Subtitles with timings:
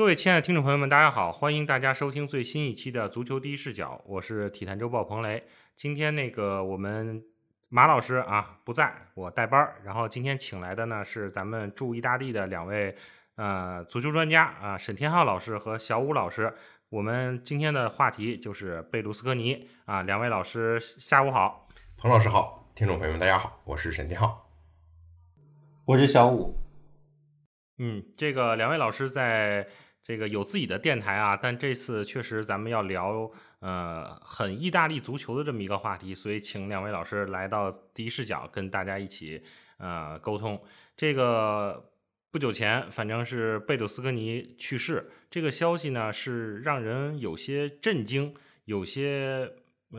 [0.00, 5.44] 各位亲爱的听众朋友们，大家好，欢迎大家收听最新一期的足球第一视角，我是体坛周报彭雷。
[5.76, 7.22] 今天那个我们
[7.68, 12.96] 马老师啊不在，我带班儿，然后今天请来的呢是咱们驻意大利的两位
[13.34, 16.54] 呃足球专家啊，沈天浩老师和小武老师。
[16.88, 24.48] 我们今天的话题就是贝卢斯科尼啊，两位老师下午好，彭老师好，听众朋友们大家好，我是沈天浩，
[25.84, 26.56] 我是小武。
[27.76, 29.68] 嗯，这个两位老师在。
[30.02, 39.42] 这个有自己的电台啊，但这次确实咱们要聊呃很意大利足球的这么一个话题，所以请两位老师来到第一视角跟大家一起
[39.76, 40.60] 呃沟通。
[40.96, 41.92] 这个
[42.30, 49.52] 不久前，反正是贝鲁斯科尼去世，这个消息呢是让人有些震惊，有些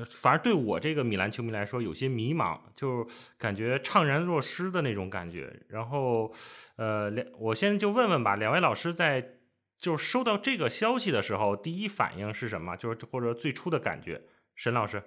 [0.10, 3.08] 反而对我这个米兰球迷来说有些迷茫，就
[3.38, 5.62] 感觉怅然若失的那种感觉。
[5.70, 6.34] 然后
[6.76, 9.36] 呃，两我先就问问吧，两位老师在。
[9.82, 12.78] 就是收到这个消息的时候，第一反应是什么？
[12.78, 14.22] 就是或者最初的感觉，
[14.56, 15.04] 沈老师。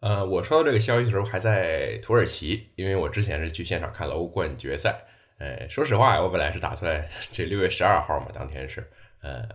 [0.00, 5.04] 呃，我收到这个消息的时候还在土耳其，因为我之前是去现场看了欧冠决赛。
[5.38, 8.88] 呃，说实话，我本来是打算这六月十二号嘛，当天是，
[9.20, 9.48] 呃，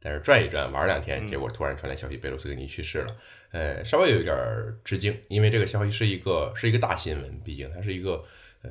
[0.00, 3.16] 但是转一转玩两天，结果突然传来消息，贝鲁斯科尼去世了。
[3.52, 4.34] 呃，稍微有一点
[4.82, 8.24] 吃惊，因为这个消息是一个是一个大新闻，毕竟它是一个
[8.62, 8.70] 呃，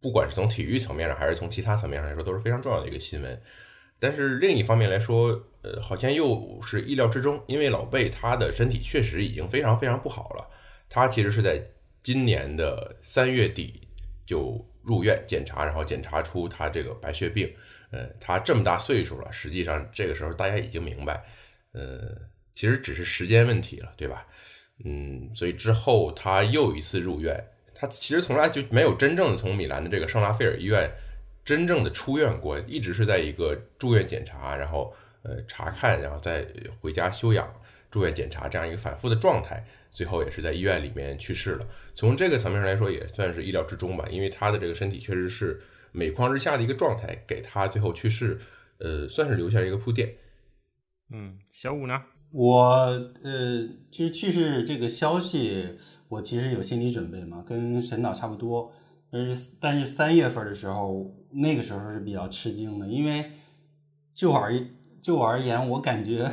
[0.00, 3.40] 不管是从体育层面上还是从其他层面上来说，都是非常重要的一个新闻。
[4.02, 5.28] 但是另一方面来说，
[5.62, 10.50] 呃，好像又是意料之中，因为老贝他的身体确实已经非常非常不好了。
[10.88, 11.64] 他其实是在
[12.02, 13.86] 今年的三月底
[14.26, 17.48] 就入院检查，然后检查出他这个白血病。
[17.92, 21.22] 呃，他这么大岁数了，实际上这个时候大家已经明白，
[21.70, 22.12] 呃，
[22.56, 24.26] 其实只是时间问题了，对吧？
[24.84, 27.40] 嗯，所以之后他又一次入院，
[27.72, 30.90] 他其实从来就没有真正的从米兰的这个圣拉斐尔医院。
[31.44, 36.46] 真正的出院过，一直是在一个住院检查，然后呃查看，然后再
[36.80, 37.52] 回家休养、
[37.90, 41.66] 住院检查这样一个反复的状态，最后也是在医院里面去世了。
[41.94, 45.60] 从这个层面上来说，也算是意料之中吧，因为他的这个身体确实是
[45.90, 48.38] 每况日下的一个状态，给他最后去世，
[48.78, 50.14] 呃，算是留下了一个铺垫。
[51.12, 52.02] 嗯，小五呢？
[52.30, 52.56] 我
[53.22, 55.76] 呃，其实去世这个消息，
[56.08, 58.72] 我其实有心理准备嘛，跟沈导差不多。
[59.12, 63.30] 但是，但是三月份的时候，那个时候是比较吃惊的，因为
[64.14, 64.58] 就我而
[65.02, 66.24] 就我而言，我感觉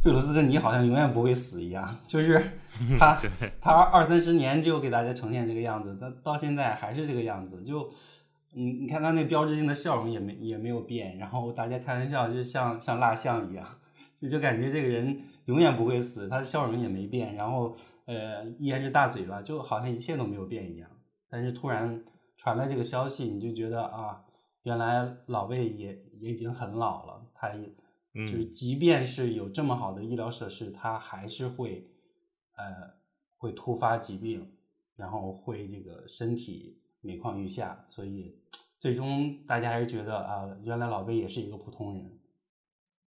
[0.00, 2.40] 贝鲁斯科尼好像永远不会死一样，就是
[2.96, 3.20] 他
[3.60, 7.90] 他二三十年就给大家呈现这个样子，他到现在还是这个样子，就
[8.52, 13.66] 你你看他那标志性的笑容也没也没有变，然后大家开玩笑就像像蜡像一样，
[14.22, 20.88] 就就感觉这个人永远不会死，他的笑容也没变，然后呃依然是大嘴巴，就好像一切都没有变一样，
[21.28, 22.00] 但是突然。
[22.40, 24.24] 传来这个消息，你就觉得啊，
[24.62, 27.70] 原来老魏也也已经很老了，他也
[28.26, 31.86] 就是即便是有这么好的医疗设施，他还是会
[32.56, 32.94] 呃
[33.36, 34.50] 会突发疾病，
[34.96, 38.34] 然后会这个身体每况愈下，所以
[38.78, 42.18] 最终大家还是觉得啊，原来老魏也是一个普通人。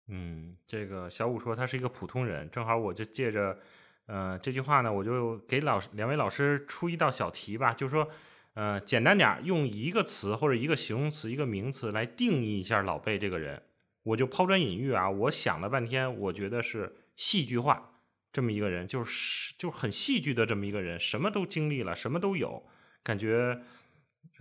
[0.07, 3.59] 嗯，这个小五说他是一个普通人，正好我就借着
[4.07, 8.09] 呃这句话呢，我就给老两位老师出一道小题吧，就是说。
[8.59, 13.63] 呃，简单点，用一个词或者一个形容词、一个名词来定义一下老贝这个人，
[14.03, 15.09] 我就抛砖引玉啊。
[15.09, 18.01] 我想了半天，我觉得是戏剧化
[18.33, 22.67] 这么一个人，就是就很戏剧的这么一个人，什么都经历了，什么都有。
[23.05, 23.63] 感觉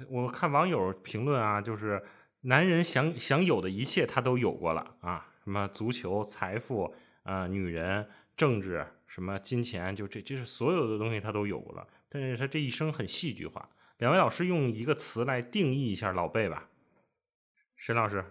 [0.10, 2.04] 我看网友评论啊，就是
[2.42, 6.92] 男人想想有的一切他都有过了啊，什么足球、财富
[7.22, 11.88] 啊、女人、政治、什么金钱，就这，这是所有的东西他都有了。
[12.10, 13.70] 但是他这一生很戏剧化。
[13.98, 16.70] 两位老师用一个词来定义一下老贝吧，
[17.76, 18.24] 沈老师。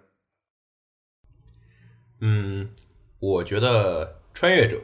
[2.20, 2.70] 嗯，
[3.18, 4.80] 我觉得穿越者，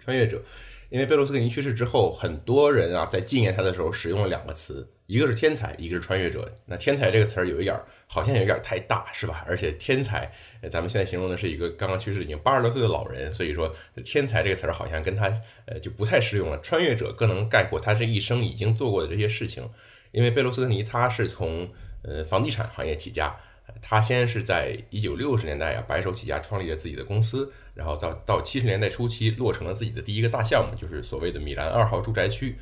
[0.00, 0.42] 穿越者，
[0.88, 6.56] 因为贝罗斯科尼去世之后，很多人啊在纪念他的时候使用了两个词，一个是天才，一个是穿越者。
[6.66, 9.44] 那天才这个词儿有一点儿好像有点太大，是吧？
[9.46, 10.32] 而且天才，
[10.68, 13.72] 咱们现在形容的是一个刚刚去世已经八十多岁的老人，所以说
[14.04, 15.32] 天才这个词儿好像跟他
[15.66, 16.58] 呃就不太适用了。
[16.58, 19.70] 穿越者更能概括他这一生已经做过的这些事情。
[20.12, 21.68] 因为贝罗斯科尼他是从
[22.02, 23.34] 呃房地产行业起家，
[23.80, 32.56] 他先是在一九六十年代啊白手起家创立了自己的公司，然后到到七十年代初期落成了自己的第一个大项目，就是所谓的米兰二号住宅区。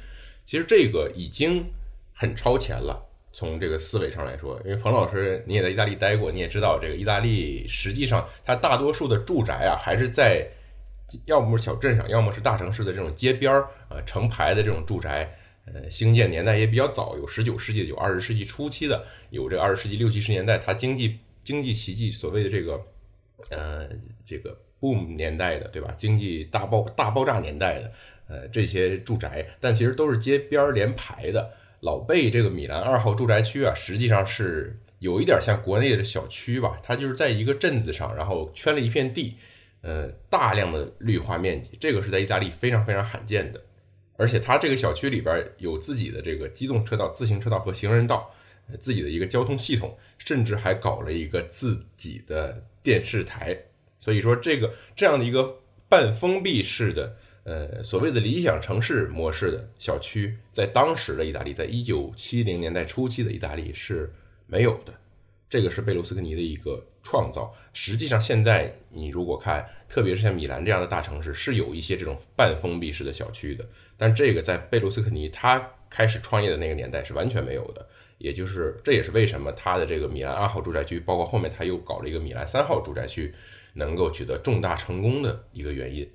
[0.47, 1.67] 其实这个已经
[2.13, 3.03] 很超前了，
[3.33, 4.61] 从这个思维上来说。
[4.65, 10.47] 因为彭老师你也在意大利待过，你也知道这个意大利实际上它大多数的住宅啊还是在
[11.25, 15.38] 要么是小镇上，要么是大城市的这种街边儿啊成排的这种住宅。
[15.75, 22.81] 呃，兴建年代也比较早，有十九世纪，有二十世纪初期的，有这二十世纪六七十年代，它经济经济奇迹所谓的这个
[23.51, 23.89] 呃，
[24.25, 25.95] 这个 boom 年代的，对吧？
[25.99, 27.93] 经济大爆大爆炸年代的，
[28.29, 31.53] 呃，这些住宅，但其实都是街边连排的。
[31.81, 39.37] 老贝这个米兰二号住宅区啊，实际上是有一点像国内的小区吧，它就是在一个镇子上，然后圈了一片地，
[39.83, 43.63] 呃，大量的绿化面积，这个是在意大利非常非常罕见的。
[44.19, 48.31] 而且它这个小区里边有自己的这个机动车道、自行车道和行人道，
[48.79, 53.57] 自己的一个交通系统，甚至还搞了一个自己的电视台。
[53.99, 57.17] 所以说，这个这样的一个半封闭式的。
[57.45, 64.13] 呃，所谓的理想城市模式的小区，在当时的意大利，在一九七零年代初期的意大利是
[64.47, 64.93] 没有的。
[65.49, 67.51] 这个是贝卢斯科尼的一个创造。
[67.73, 73.67] 实际上，现在你如果看，特别是像米兰这样的大城市，是有一些这种半封闭式的小区的。
[73.97, 77.87] 但这个在贝卢斯科尼他开始创业的那个年代是完全没有的。
[78.19, 83.33] 也就是，这也是为什么他的这个米兰二号住宅区，包括后面他又搞了一个米兰三号住宅区，
[83.73, 86.07] 能够取得重大成功的一个原因。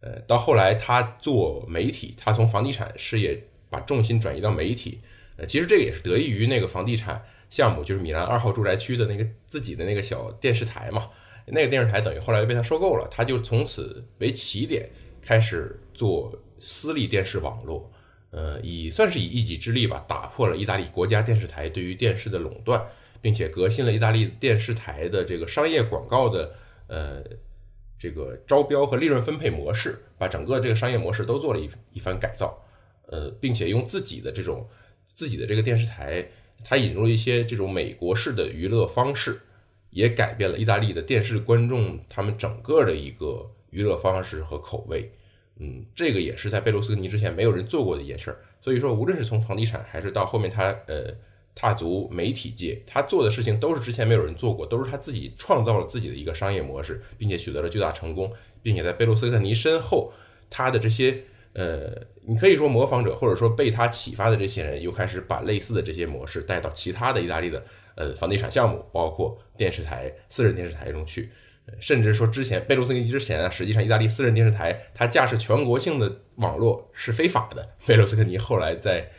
[0.00, 5.00] 呃，到后来他做媒体，他从房地产事业把重心转移到媒体。
[5.36, 7.20] 呃，其实这个也是得益于那个房地产
[7.50, 11.10] 项目，就是米兰二号住宅区的那个自己的那个小电视台嘛。
[11.46, 14.88] 那个电视台等于后来被他收购了，他就从此为起点
[15.22, 17.90] 开始做私立电视网络。
[18.30, 22.86] 呃，以算是以一己之力吧，打破了意大利国家电视台对于电视的垄断，
[23.20, 26.54] 并且革新了意大利电视台的这个商业广告的
[26.86, 27.22] 呃。
[28.00, 32.56] 这个招标和利润分配模式，把整个这个商业模式都做了一一番改造，
[33.08, 34.68] 呃，并且用自己的这种
[35.16, 36.24] 自己的这个电视台，
[36.64, 39.40] 它引入了一些这种美国式的娱乐方式，
[39.90, 45.10] 也改变了意大利的电视观众他们整个的一个娱乐方式和口味，
[45.58, 48.38] 嗯，这个也是在贝卢斯科尼之前没有人做过的一件事儿。
[48.60, 51.14] 所以说，无论是从房地产还是到后面他呃。
[51.60, 58.32] 踏足媒体界，他做的事情都是之前没有人做过，都是他自己创造了自己的一个商业模式，并且取得了巨大成功，
[58.62, 60.12] 并且在贝卢斯科尼身后，
[60.48, 61.24] 他的这些
[61.58, 61.90] 呃，
[62.24, 67.64] 你可以说模仿者，或者说被他启发的这些人，又开始把类似的这些模式带到其他的意大利的
[67.96, 71.30] 呃房地产项目，包括电视台、私人电视台中去，
[71.80, 79.10] 甚至说之前贝卢斯科尼之前啊，实际上意大利私人电视台它架设全国性的网络是非法的，贝卢斯科尼后来在。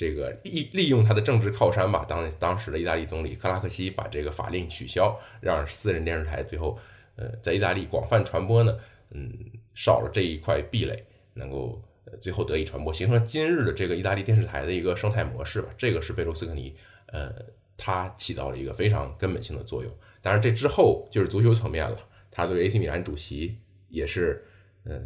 [0.00, 6.78] 这个利利用他的政治靠山吧，当当时的意大利总理克拉克西把这个法令取消，让私人电视台最后，
[7.16, 8.78] 呃，在意大利广泛传播呢，
[9.10, 9.28] 嗯，
[9.74, 11.04] 少了这一块壁垒，
[11.34, 11.82] 能够
[12.20, 15.68] 最后得以传播，形成今日的这个意大利电视台的一个生态模式吧。
[15.76, 16.74] 这个是贝卢斯科尼，
[17.06, 17.32] 呃，
[17.76, 19.92] 他起到了一个非常根本性的作用。
[20.20, 21.98] 当然，这之后就是足球层面了，
[22.30, 23.58] 他作为 AC 米兰主席
[23.88, 24.44] 也是，
[24.84, 25.00] 呃。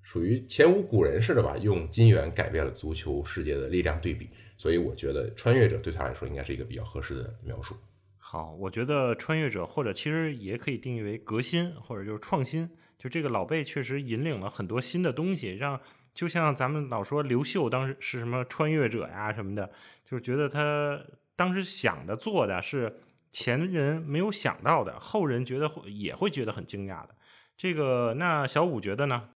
[0.00, 7.76] 属于前无古人似的吧，用金元改变了足球世界的力量对比，所以我觉得穿越者对他来说应该是一个比较合适的描述。
[8.16, 15.78] 好，我觉得穿越者或者其实也可以定义为革新或者就是创新，就这个老贝确实引领了很多新的东西，让
[16.18, 19.70] 就像咱们老说刘秀当时是什么穿越者呀什么的，
[20.04, 21.00] 就是觉得他
[21.36, 22.98] 当时想的做的是
[23.30, 27.10] 前人没有想到的，后人觉得会也会觉得很惊讶的。
[27.56, 29.28] 这个那小五觉得呢？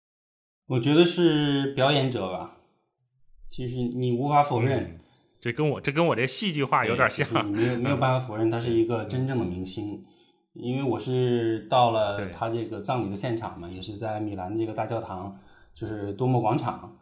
[0.68, 2.56] 我觉得是表演者吧，
[3.50, 4.98] 其实你无法否认，
[5.38, 10.02] 这跟我这跟我这戏剧化有点像，你没有没有办法 否认他是一个真正的明星，
[10.54, 15.38] 因为我是到了他这个葬礼的现场嘛，也是在米兰的这个大教堂，
[15.74, 16.98] 就是多莫广场，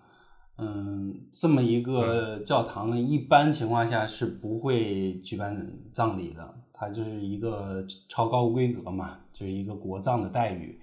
[0.56, 10.80] 嗯，这么一个教堂呢，一般情况下是不会举办葬礼的，它就是一个超高规格嘛，就是一个国葬的待遇，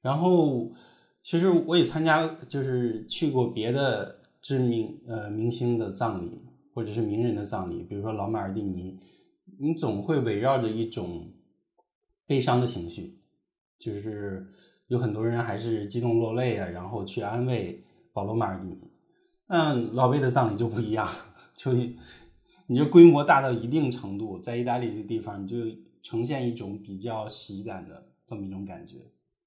[0.00, 0.72] 然后。
[1.24, 6.42] 其实我也参加，就是去过别的知名呃明星的葬礼，
[6.74, 8.98] 或者是名人的葬礼，比如说老马尔蒂尼，
[9.60, 11.32] 你总会围绕着一种
[12.26, 13.20] 悲伤的情绪，
[13.78, 14.44] 就是
[14.92, 17.82] 有很多人还是激动落泪啊，然后去安慰
[18.12, 18.78] 保罗马尔蒂尼。
[19.46, 21.08] 但老贝的葬礼就不一样，
[21.56, 21.72] 就
[22.66, 25.56] 你这规模大到一定程度，在意大利这地方，你就
[26.02, 28.98] 呈现一种比较喜感的这么一种感觉，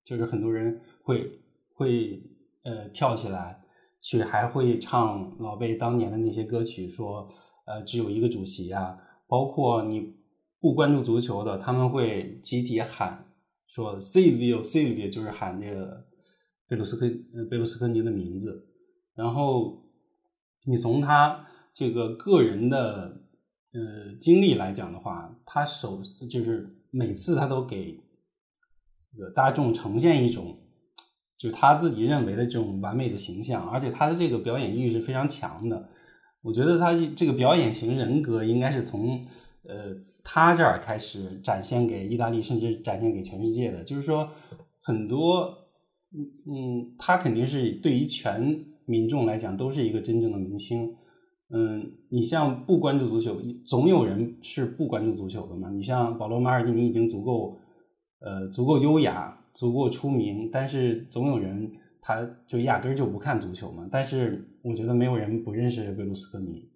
[0.03, 1.39] 就是很多人会。
[1.77, 2.23] 会
[2.63, 3.61] 呃跳起来
[4.01, 7.27] 去，还会唱老贝当年的那些歌曲，说
[7.65, 8.97] 呃只有一个主席啊，
[9.27, 10.15] 包括你
[10.61, 13.24] 不关注足球的，他们会集体喊
[13.75, 16.05] 说 Silvio Silvio，就是喊这个
[16.69, 17.05] 贝鲁斯科
[17.35, 18.65] 呃贝鲁斯科尼的名字。
[19.13, 19.83] 然后
[20.65, 23.21] 你从他这个个人的
[23.73, 27.99] 呃经历来讲的话，他首就是每次他都给
[29.11, 30.57] 这个大众呈现一种。
[31.37, 35.89] 就他自己认为的这种完美的形象，而且他的这个表演欲是非常强的。
[36.41, 39.27] 我觉得他这个表演型人格应该是从
[39.63, 39.93] 呃
[40.25, 43.83] 他这儿开始展现给意大利，甚至展现给全世界的。
[43.83, 44.27] 就是说，
[44.81, 45.55] 很多，
[46.11, 50.95] 嗯，他肯定是对于全民众来讲都是一个真正的明星。
[51.53, 55.69] 嗯，你像不关注足球，总有人是不关注足球的嘛。
[55.69, 57.59] 你像保罗·马尔蒂尼已经足够，
[58.19, 63.87] 呃，足够优雅，足够出名，但是总有人他就压根儿就不看足球嘛。
[63.91, 66.67] 但是我觉得没有人不认识贝卢斯科尼。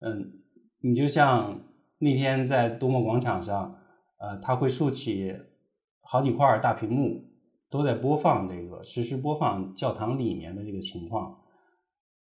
[0.00, 0.32] 嗯，
[0.80, 1.60] 你就像
[1.98, 3.76] 那天在多莫广场上，
[4.18, 5.34] 呃，他会竖起
[6.00, 7.24] 好几块大屏幕，
[7.68, 11.38] 都在播放这个实时播放教堂里面的这个情况。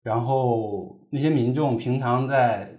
[0.02, 2.78] 然后那些民众平常在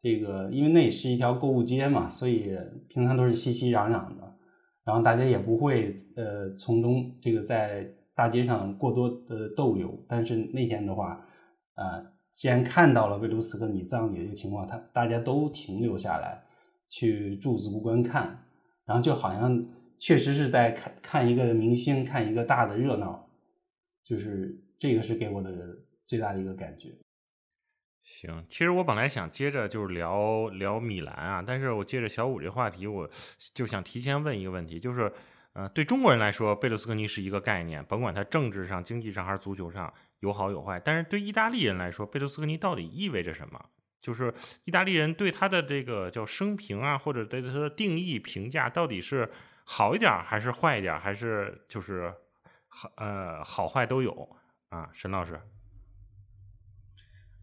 [0.00, 2.56] 这个，因为那也是一条购物街嘛，所以
[2.88, 4.36] 平常都是熙熙攘攘的。
[4.84, 10.02] 然后大家也不会呃从中这个在大街上过多的逗留。
[10.08, 11.26] 但是那天的话，
[11.74, 12.06] 呃，
[12.38, 16.40] 既然看到了贝卢斯科尼葬礼的这个情况，他大家都停留下来
[16.88, 18.46] 去驻足观看，
[18.84, 19.66] 然后就好像
[19.98, 23.28] 确实是在看看一个明星，看一个大的热闹。
[24.04, 25.50] 就是这个是给我的。
[26.08, 26.88] 最大的一个感觉。
[28.00, 33.06] 行，其实我本来想接着就是聊聊米兰啊，但是我借着小五这话题，我
[33.52, 35.12] 就想提前问一个问题，就是，
[35.52, 43.66] 呃，对中国人来说，贝卢斯科尼是一个概念，甭管他政治上、经济上还是足球上有好有坏，但是对意大利人来说，贝鲁斯科尼到底意味着什么？
[44.00, 44.32] 就是
[44.64, 49.30] 意大利人对他的这个叫生平啊，或者对他的定义评价，到底是
[49.64, 52.14] 好一点还是坏一点，还是就是
[52.68, 54.36] 好呃好坏都有
[54.68, 54.88] 啊？
[54.92, 55.40] 沈老师。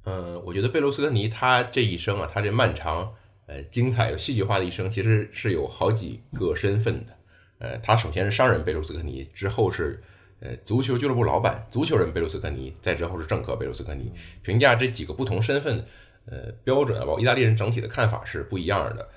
[0.06, 3.14] 嗯，我觉得贝卢斯科尼他这一生啊，他这漫长、
[3.48, 7.18] 呃精彩又戏剧化的一生，其实是有好几个身份的。
[7.58, 10.02] 呃，他首先是商人贝卢斯科尼，之后是
[10.40, 14.12] 呃足球俱乐部老板、足球人贝卢斯科尼，再之后是政客贝卢斯科尼。
[14.42, 15.86] 评价这几个不同身份，
[16.26, 19.10] 呃，标准啊，包括意大利人整体的看法是不一样的。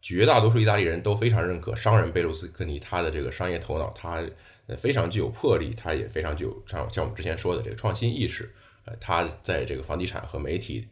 [0.00, 4.22] 绝大多数意大利人都非常认可商人贝卢斯科尼他的这个商业头脑，他
[4.66, 8.52] 呃非常具有魄力，他也非常具有像像我们之前说的这个创新意识。
[8.84, 10.86] 呃，他在这个房地产和媒体，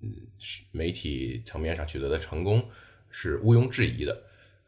[0.00, 0.14] 嗯，
[0.70, 2.64] 媒体层面上取得的成功
[3.10, 4.22] 是毋庸置疑的。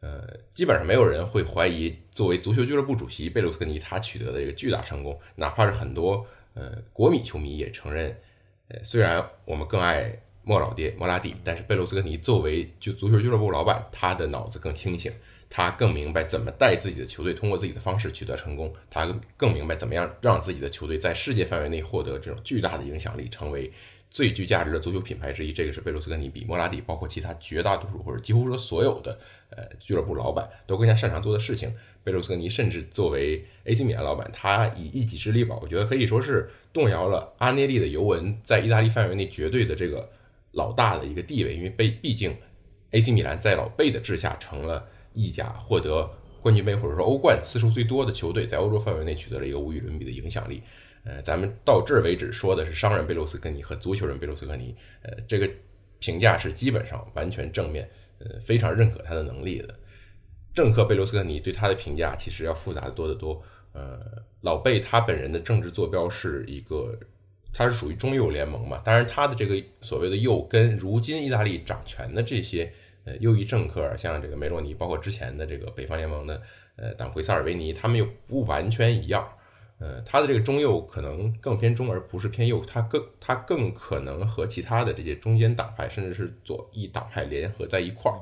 [0.05, 0.21] 呃，
[0.51, 8.15] 基本上没有人会怀疑，作为足球俱乐部主席贝卢斯科尼他取得的这个巨大成功，哪怕是很多呃国米球迷也承认。
[8.67, 15.11] 呃，虽然我们更爱莫老爹莫拉蒂，但是贝卢斯科尼作为就足球俱乐部老板，他的脑子更清醒。
[15.47, 18.73] 他更明白怎么带自己的球队，通过自己的方式取得成功。
[18.89, 19.07] 他
[19.37, 23.71] 更明白怎么样让自己的球队在世界范围内获得这种巨大的影响力，成为
[24.09, 25.53] 最具价值的足球品牌之一。
[25.53, 29.19] 这个是贝卢斯科尼比莫拉蒂，包括其他绝大多数或者几乎说所有的
[29.49, 31.73] 呃俱乐部老板都更加擅长做的事情。
[32.03, 40.09] 贝卢斯科尼甚至作为 AC 米兰老板，他以一己之力吧，我觉得可以说是动摇了阿涅利的尤文在意大利范围内绝对的这个
[40.51, 42.35] 老大的一个地位，因为被毕竟
[42.91, 44.87] AC 米兰在老贝的治下成了。
[45.17, 50.61] 意甲获得冠军杯或者说欧冠次数最多的球队，在欧洲范围内取得了一个无与伦比的影响力。
[51.05, 55.49] 呃，咱们到这儿为止说的是商人贝卢斯科尼和足球人贝卢斯科尼，呃，这个
[55.99, 59.73] 评价是基本上完全正面，呃，非常认可他的能力的。
[60.53, 63.41] 政客贝卢斯科尼对他的评价其实要复杂的多得多。
[63.71, 63.99] 呃，
[64.41, 66.97] 老贝他本人的政治坐标是一个，
[67.53, 72.71] 他是属于中右联盟嘛，当然他的这个所谓的右跟如今意大利掌权的这些。
[73.07, 76.41] 呃，右翼政客像这个梅洛尼，包括之前的这个北方联盟的
[76.75, 79.23] 呃党魁萨尔维尼，他们又不完全一样。
[79.77, 88.17] 呃，他的这个中右可能更偏中，而不是偏右，他更他更可能和其他的这些中间党派，甚至是左翼党派联合在一块儿。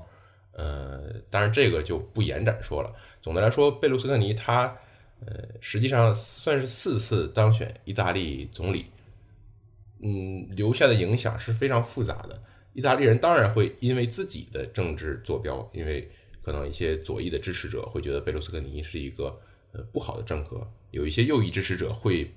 [0.53, 2.91] 呃，当然这个就不延展说了。
[3.21, 4.75] 总的来说，贝卢斯科尼他
[5.25, 8.87] 呃实际上算是四次当选意大利总理，
[10.01, 12.41] 嗯，留下的影响是非常复杂的。
[12.73, 16.09] 意大利人当然会因为自己的政治坐标，因为
[16.41, 19.39] 可能一些左翼的支持者会觉得贝卢斯科尼是一个
[19.73, 22.33] 呃不好的政客，有一些右翼支持者会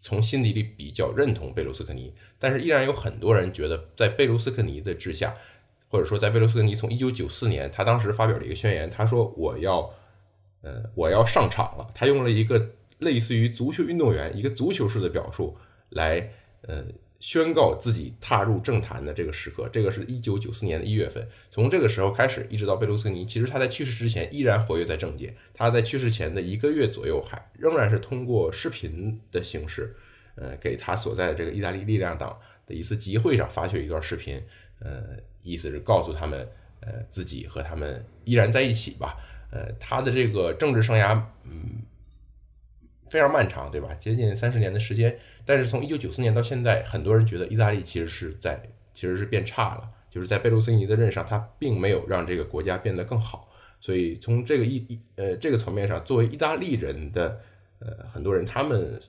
[0.00, 5.36] 从心底里比较认同贝卢斯科尼，但是依然有很多人觉得在贝卢斯科尼的治下，
[5.88, 9.92] 或者说在贝卢斯科尼从一九九四年他当时发表了一个宣言，他说我要
[10.62, 15.56] 呃我要上场了，他用了一个类似于足球运动员一个足球式的表述
[15.90, 16.32] 来
[16.62, 16.84] 呃。
[17.20, 21.26] 宣告自己踏入政坛的这个时刻，这个是一九九四年的一月份。
[21.50, 25.34] 从这个时候开始，一直到贝卢斯尼，其实他在去世之前依然活跃在政界。
[25.52, 29.96] 他在去世前的一个月左右，还仍然是通过视频的形式，
[30.36, 34.40] 呃，给他所在的这个意大利力量党的一次集会上发去一段视频，
[34.78, 36.48] 呃，意思是告诉他们，
[36.80, 39.16] 呃，自己和他们依然在一起吧。
[39.50, 41.82] 呃，他的这个政治生涯，嗯。
[43.10, 43.94] 非常漫长，对吧？
[43.94, 48.62] 接近三十年的时间，但是从一九九四年到现在，很多人觉得意大利其实是在
[48.94, 53.48] 其实是变差了，就是在贝卢斯尼的任上，他并没有让这个国家变得更好。
[53.80, 57.40] 所以从这个意意呃这个层面上，作为意大利人的
[57.78, 59.00] 呃很多人，他们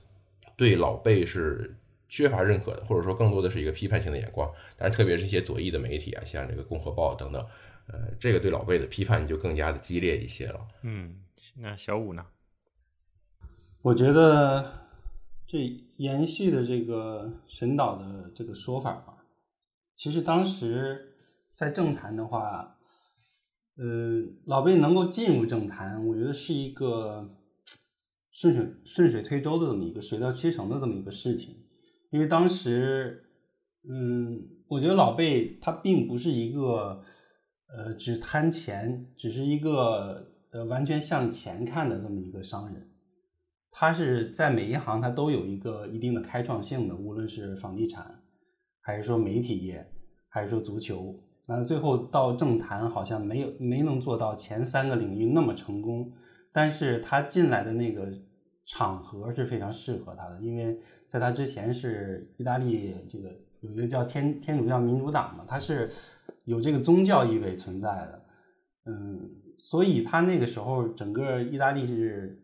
[0.56, 1.76] 对老贝是
[2.08, 4.48] 缺乏认可的，或者说更多的是一个批判性的眼光。
[4.76, 7.44] 当然，特别是一些左翼的媒体啊，像这个《共和报》等等，
[7.88, 10.60] 呃，这个对老贝的批判就更加的激烈一些了。
[10.82, 11.16] 嗯，
[11.56, 12.24] 那小五呢？
[13.82, 14.72] 我觉得
[15.46, 15.58] 这
[15.96, 19.24] 延续的这个神导的这个说法吧，
[19.96, 21.14] 其实当时
[21.54, 22.76] 在政坛的话，
[23.78, 27.38] 呃，老贝能够进入政坛，我觉得是一个
[28.30, 31.56] 顺水顺水推舟的这么一个水到渠成的这么一个事情。
[32.10, 33.24] 因为当时，
[33.88, 37.02] 嗯，我觉得老贝他并不是一个
[37.74, 42.89] 呃只贪钱，只是一个呃完全向钱看的这么一个商人。
[43.72, 48.20] 他是在每一行他都有一个一定的开创性的，无论是房地产，
[48.80, 49.86] 还是说媒体业，
[50.28, 51.14] 还是说足球，
[51.46, 56.12] 那最后到政坛好像没有没能做到前三个领域那么成功，
[56.52, 58.12] 但是他进来的那个
[58.66, 60.76] 场合是非常适合他的，因为
[61.08, 65.88] 在他之前是意大利这个有一个叫天天主教民主党嘛，它是
[66.44, 68.22] 有这个宗教意味存在的，
[68.86, 72.39] 嗯，所以他那个时候整个意大利是。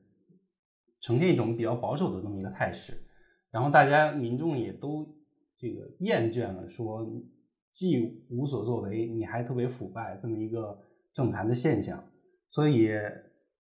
[1.06, 2.92] 呈现一种比较保守的这么一个态势，
[3.52, 5.06] 然后大家民众也都
[5.56, 7.06] 这个厌倦了，说
[7.70, 10.76] 既无所作为，你还特别腐败这么一个
[11.14, 12.02] 政坛的现象，
[12.48, 12.90] 所以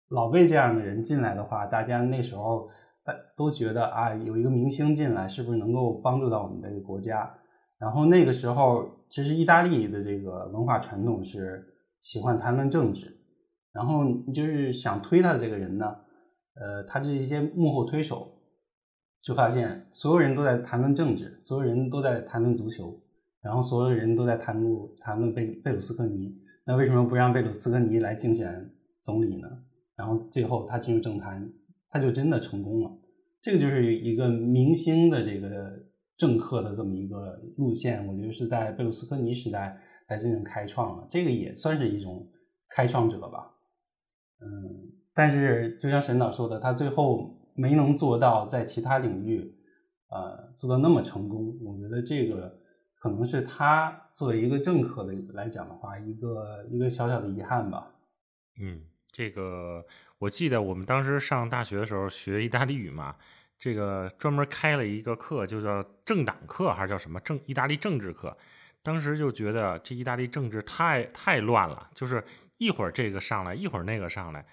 [0.08, 2.68] 老贝这样的人进来的话，大家那时候
[3.04, 7.32] 大都觉得啊，有一个明星进来，是不是能够帮助到我们这个国家？
[7.78, 11.64] 然后那个时候，其实意大利的这个文化传统是
[12.02, 13.16] 喜欢谈论政治，
[13.72, 15.96] 然后就是想推他的这个人呢。
[16.56, 18.32] 呃，他这一些幕后推手，
[19.22, 22.98] 就发现所有人都在谈论政治，所有人都在谈论足球，
[23.42, 26.34] 然后所有人都在谈论谈论贝贝鲁斯科尼。
[26.64, 29.48] 那为什么不让贝鲁斯科尼来竞选总理呢？
[29.98, 31.52] 然后最后他进入政坛，
[31.90, 32.98] 他就真的成功了。
[33.42, 35.72] 这个就是一个明星的这个
[36.18, 41.08] 政客的这么一个路线，我觉得是在贝鲁斯科尼时代才真正开创了。
[41.12, 42.28] 这个也算是一种
[42.70, 43.52] 开创者吧，
[44.40, 45.04] 嗯。
[45.16, 49.56] 但是，就像沈导说的，他最后没能做到在其他领域，
[50.10, 51.58] 呃，做到那么成功。
[51.64, 52.60] 我觉得这个
[53.00, 57.88] 可能是他作为一个政客的来讲的话，一个一个小小的遗憾吧。
[58.60, 59.86] 嗯，这个
[60.20, 63.16] 我记得我们当时上大学的时候学意大利语嘛，
[63.58, 68.36] 这个专门开了一个课，就叫政党课还是叫什么政意大利政治课。
[68.84, 72.22] 当时就觉得这意大利政治太太乱了，就是
[72.58, 74.46] 一会儿这个上来，一会儿那个上来。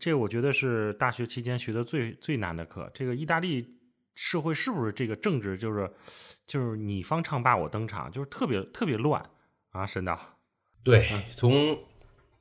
[0.00, 2.90] 这我觉得是大学期间学的最最难的课。
[2.94, 3.66] 这个意大利
[4.14, 5.90] 社会是不是这个政治就是
[6.46, 9.22] 就是你方唱罢我登场，就是特别特别乱
[9.70, 9.86] 啊？
[9.86, 10.18] 沈导，
[10.82, 11.78] 对，从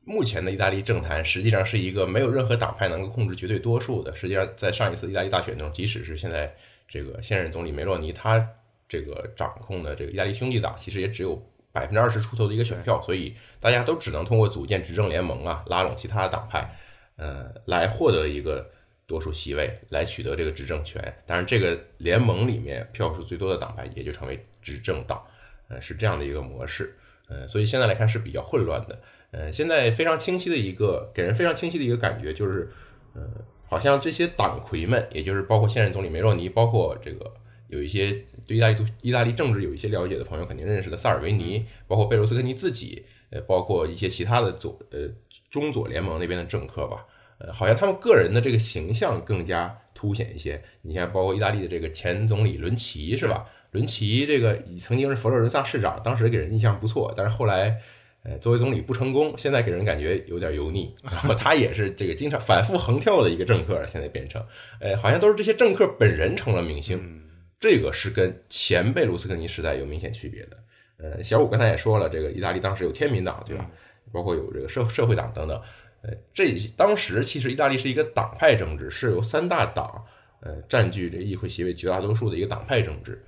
[0.04, 4.14] 目前的意大利政坛，实际上是一个没有任何党派能够控制绝对多数的。
[4.14, 6.56] 实际上，在上一次意大利大选中，即使是现在
[6.88, 8.48] 这个现任总理梅洛尼，他
[8.88, 11.36] 这个掌控的这个意大利兄弟党，其实也只有
[11.72, 16.74] 百分之二十出头的一个选票，所以大家都只能通过组建执政联盟啊，拉拢其他的党派。
[17.18, 18.70] 呃，来获得一个
[19.08, 21.02] 多数席位，来取得这个执政权。
[21.26, 25.24] 当然，这个联盟里面票数最多的党派也就成为执政党，
[25.70, 26.98] 呃，是这样的一个模式。
[27.30, 29.02] 呃，所以现在来看是比较混乱的。
[29.32, 32.70] 呃，现在非常清晰的一个，给人非常清晰的一个感觉就是，
[33.14, 33.22] 呃，
[33.66, 37.34] 好像这些党魁们，也就是包括现任总理梅洛尼，包括这个
[37.68, 38.12] 有一些
[38.46, 43.06] 对意大利意大利政治有一些了解的朋友肯定认识的萨尔维尼，包括贝卢斯科尼自己。
[43.30, 45.10] 呃，包括一些其他的左呃
[45.50, 47.06] 中左联盟那边的政客吧，
[47.40, 50.62] 呃，好像他们个人的这个形象更加凸显一些。
[50.82, 53.46] 你像包括意大利的这个前总理伦齐是吧？
[53.72, 57.82] 伦齐这个曾经是佛罗伦萨市长，当时给人印象不错，但是后来
[58.24, 60.96] 呃作为总理不成功，现在给人感觉有点油腻。
[61.04, 64.42] 然后他也是这个经常反复横跳的一个政客，现在变成，
[64.80, 67.22] 呃，好像都是这些政客本人成了明星，
[67.60, 70.58] 这个是跟前贝卢斯科尼时代有明显区别的。
[70.98, 73.70] 呃，小五刚才也说了，这个意大利当时有天民党，对吧？
[74.12, 75.62] 包括有这个社社会党等等。
[76.02, 80.06] 呃，这当时其实意大利是一个党派政治，是由三大党
[80.40, 83.24] 呃占据这议会席位绝大多数的一个党派政治。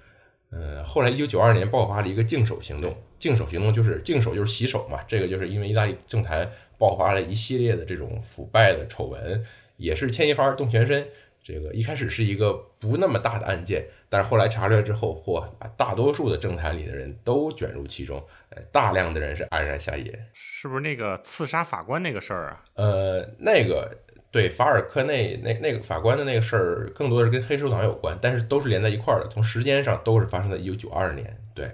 [0.50, 9.44] 呃，后来一九九二年爆发了一个净手行动，净手行动就是净手就是洗手嘛，这个就是因为意大利政坛爆发了一系列的这种腐败的丑闻，
[9.76, 11.06] 也是牵一发而动全身。
[11.44, 20.18] 这个一开始是一个不那么大的案件，但是后来查出来之后，嚯，把大多数的政坛里的人都卷入其中，呃，大量的人是黯然下野。
[20.34, 22.64] 是不是那个刺杀法官那个事儿啊？
[22.76, 23.90] 呃，那个
[24.32, 31.38] 对法尔科内那那个法官的那个事儿，更多的是跟黑手党有关，但是都是连在一块儿的，从时间上都是发生在一九九二年。
[31.54, 31.70] 对，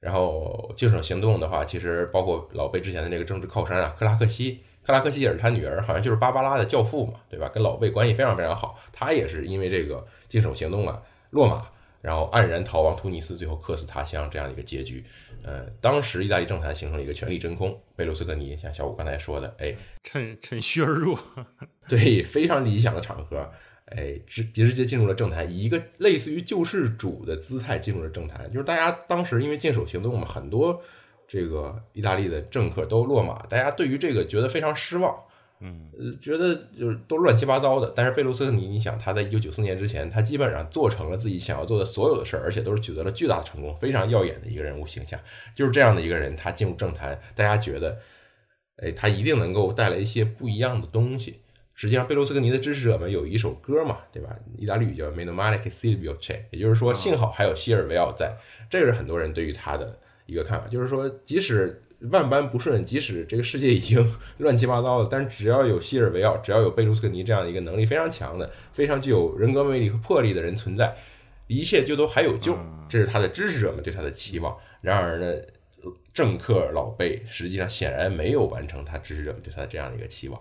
[0.00, 7.50] 然后净手行动的话，其实包括老贝之前的那个政治靠山啊，克拉克西，克拉克西也是他女儿，好像就是芭芭拉的教父嘛，对吧？
[7.52, 8.78] 跟老贝关系非常非常好。
[8.92, 11.66] 他也是因为这个净手行动啊落马，
[12.00, 15.04] 然后黯然逃亡突尼斯，最后客死他乡这样的一个结局。
[15.42, 21.18] 呃，当时意大利政坛形成了一个权力真空，贝卢斯科尼像小五刚才说的，哎，趁趁虚而入，
[21.88, 23.50] 对，非常理想的场合。
[23.86, 28.48] 哎，直直接进入了政坛，以一个类似于救世主的姿态进入了政坛。
[28.52, 30.80] 就是大家当时因为禁手行动嘛，很多
[31.26, 35.12] 这个意大利的政客都落马，大家对于这个觉得非常失望，
[35.60, 37.92] 嗯，呃，觉得就是都乱七八糟的。
[37.94, 45.20] 但是贝卢斯科尼，你想他在一九九四年之前，他基本上做成了自己想要做的所有的事儿，而且都是取得了巨大的成功，非常耀眼的一个人物形象。
[45.54, 47.98] 就是这样的一个人，他进入政坛，大家觉得，
[48.76, 51.40] 哎，他一定能够带来一些不一样的东西。
[51.74, 54.36] 实际上，贝卢斯科尼的支持者们有一首歌嘛，对吧？
[54.58, 58.34] 意大利语叫 Meno male che Silvio c'è，也就是说，幸好还有西尔维奥在。
[58.68, 64.04] 这是很多人对于他的一个看法，就是说，即使万般不顺，即使这个世界已经
[64.38, 70.96] 乱七八糟了，但只要有西尔维奥，只要有贝卢斯科尼这样一个能力非常强的、非常具有人格魅力和魄力的人存在，
[71.46, 72.56] 一切就都还有救。
[72.88, 74.56] 这是他的支持者们对他的期望。
[74.80, 75.34] 然而呢，
[76.14, 80.40] 政客老贝实际上显然没有完成他支持者们对他的这样的一个期望。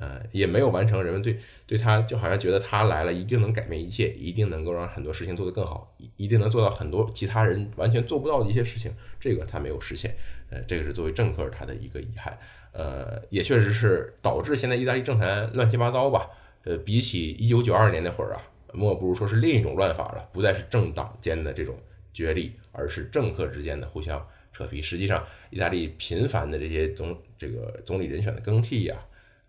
[0.00, 10.14] 呃，也没有完成人们对对他就好像觉得他来了一定能改变一切，一定能够让很多事情做得更好，一一定能做到很多其他人完全做不到的一些事情，这个他没有实现。
[10.50, 12.38] 呃，这个是作为政客他的一个遗憾。
[12.72, 16.28] 呃，也确实是导致现在意大利政坛乱七八糟吧。
[16.64, 21.76] 呃，比起一九九二年那会儿啊，莫不如说是另一种乱法了，不再是政党间的这种
[22.12, 24.82] 角力，而是政客之间的互相扯皮。
[24.82, 28.96] 实际上，意大利频繁的这些总这个总理人选的更替呀。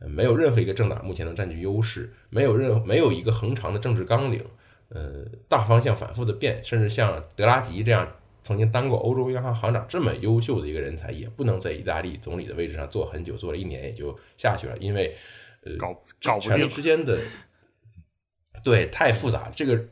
[0.01, 4.41] 没有任何一个政党目前能占据优势，没有任没有一个恒长的政治纲领，
[4.88, 8.09] 呃，大方向反复的变，甚至像德拉吉这样
[8.43, 15.15] 曾经当过欧洲央行行长这么优秀的一个人才，也不能在意大利总理的位置上坐很久，坐了一年也就下去了，因为
[15.63, 15.73] 呃，
[16.21, 17.19] 搞权力之间的
[18.63, 19.86] 对太复杂，这个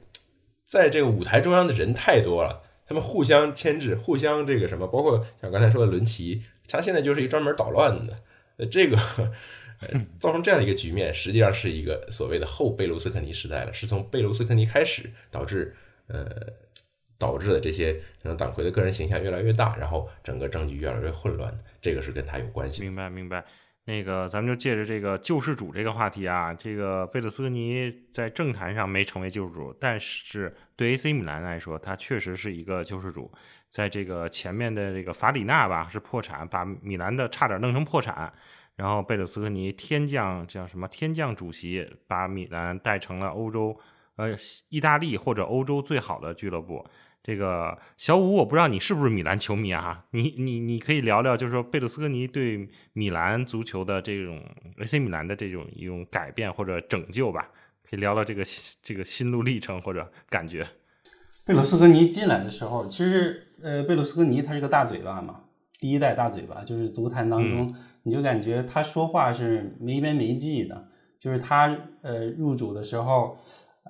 [0.63, 8.15] 在这个舞台中央的人太多了，他们互相牵制，互相这个什么，包括像刚才说的伦齐，他现在就是一个专门捣乱的，
[8.57, 8.97] 呃，这个。
[10.19, 15.75] 造成这样的一个局面，实际上是一个所谓的后贝卢斯科尼时代了，是从贝卢斯科尼开始导致
[16.07, 16.25] 呃
[17.17, 22.82] 导致的这些可能党魁的个人形象越来越大，然后整个政局越来越混乱，这个是跟他有关系。
[22.82, 23.43] 明白，明白。
[23.86, 33.32] 那个，咱们就借着这个救世主这个话题啊，这个贝勒斯科尼在政坛上没成为救世主，但是对 AC 米兰来说，他确实是一个救世主。
[33.69, 38.34] 在这个前面的这个法里纳吧是破产，把米兰的差点弄成破产。
[38.75, 43.80] 然后贝勒斯科尼天降叫什么天降主席，把米兰带成了欧洲，
[44.17, 44.36] 呃，
[44.67, 46.86] 意大利或者欧洲最好的俱乐部。
[47.27, 50.05] 这个小五，我不知道你是不是米兰球迷啊？
[50.11, 54.41] 你你你可以聊聊，就是说贝鲁斯科尼对米兰足球的这种
[54.77, 57.49] AC 米兰的这种一种改变或者拯救吧，
[57.83, 58.43] 可以聊聊这个
[58.81, 60.65] 这个心路历程或者感觉。
[61.43, 65.41] 贝鲁斯科尼进来的时候，其实呃，贝鲁斯科尼他是个大嘴巴嘛，
[65.81, 67.75] 第一代大嘴巴，就是足坛当中。
[68.03, 70.87] 你就感觉他说话是没边没际的，
[71.19, 73.37] 就是他呃入主的时候，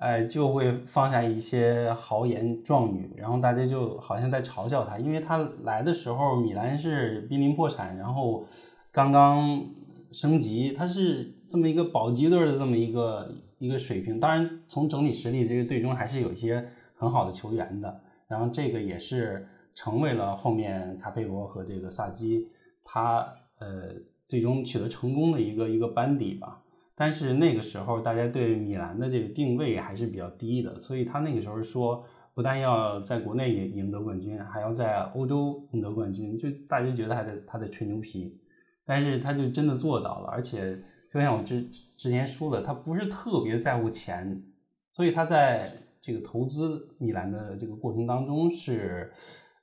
[0.00, 8.46] 哎就会放下一些豪言壮语，然后大家就好像在嘲笑他，因为他来的时候米兰是濒临破产，然后
[8.90, 9.64] 刚刚
[10.12, 14.18] 升级，他是这么一个保级队的这么一个一个水平。
[14.18, 18.00] 当然从整体实力，这个队中还是有一些很好的球员的。
[18.26, 22.48] 然后这个也是成为了后面卡佩罗和这个萨基
[22.84, 23.26] 他。
[23.60, 23.92] 呃，
[24.28, 26.62] 最终取得成功的一个一个班底吧。
[26.98, 38.36] 但是那个时候，大家对米兰的这个定位还是比较低的，所以他那个时候说，不但要在国内赢赢得冠军，还要在欧洲赢得冠军，就大家觉得他在他在吹牛皮。
[38.84, 40.76] 但是他就真的做到了，而且
[41.12, 41.62] 就像我之
[41.96, 44.42] 之前说的，他不是特别在乎钱，
[44.90, 49.12] 所以他在这个投资米兰的这个过程当中是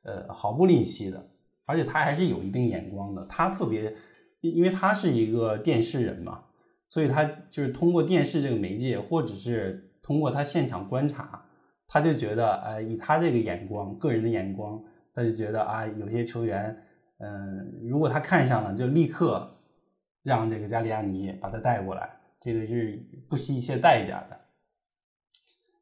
[0.03, 1.31] 呃毫不吝惜的。
[1.65, 3.93] 而且他还是有一定眼光的，他特别，
[4.41, 6.43] 因为他是一个电视人嘛，
[6.87, 11.45] 所以他就是通过电视这个媒介，或者是通过他现场观察，
[11.87, 16.75] 他就觉得，呃，以他这个眼光，个人的眼光，他就觉得啊，有些球员，
[17.19, 19.57] 嗯，如果他看上了，就立刻
[20.23, 24.39] 让这个加利亚尼把他带过来，这个是不惜一切代价的。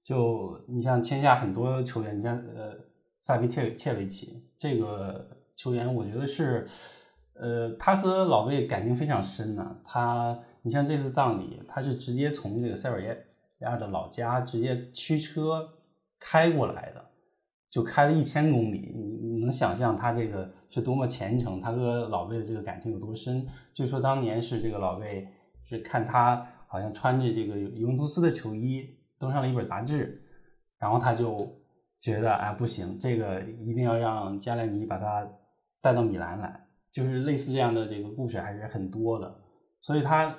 [0.03, 2.75] 就你像签下很多球员，你像呃
[3.19, 5.39] 萨维切切维奇这个。
[5.55, 6.65] 球员，我觉得是，
[7.35, 9.79] 呃，他和老贝感情非常深呢。
[9.85, 13.25] 他，你像这次葬礼，他是直接从这个塞尔维
[13.59, 15.69] 亚的老家直接驱车
[16.19, 17.05] 开过来的，
[17.69, 18.91] 就开了一千公里。
[18.95, 23.45] 你你能想象他这个是多么虔诚，他和老贝的这个感情有多深。
[23.73, 25.27] 据说当年是这个老贝
[25.65, 30.21] 是看他好像穿着这个尤文图斯的球衣登上了一本杂志，
[30.79, 31.37] 然后他就
[31.99, 35.27] 觉得哎不行，这个一定要让加莱尼把他
[35.81, 39.39] 带到米兰来，就是类似这样的这个故事还是很多的。
[39.81, 40.33] 所以他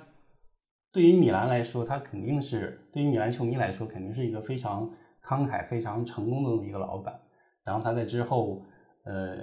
[0.95, 4.89] 对于米兰来说，他肯定是对于米兰球迷来说，肯定是一个非常
[5.21, 7.21] 慷慨、非常成功的这么一个老板。
[7.65, 8.63] 然后他在之后，
[9.03, 9.39] 呃，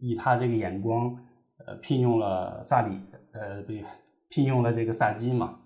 [0.00, 1.16] 以他这个眼光，
[1.64, 2.98] 呃，聘用了萨里，
[3.30, 3.84] 呃，不对，
[4.28, 5.60] 聘用了这个萨基嘛。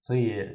[0.00, 0.48] 所以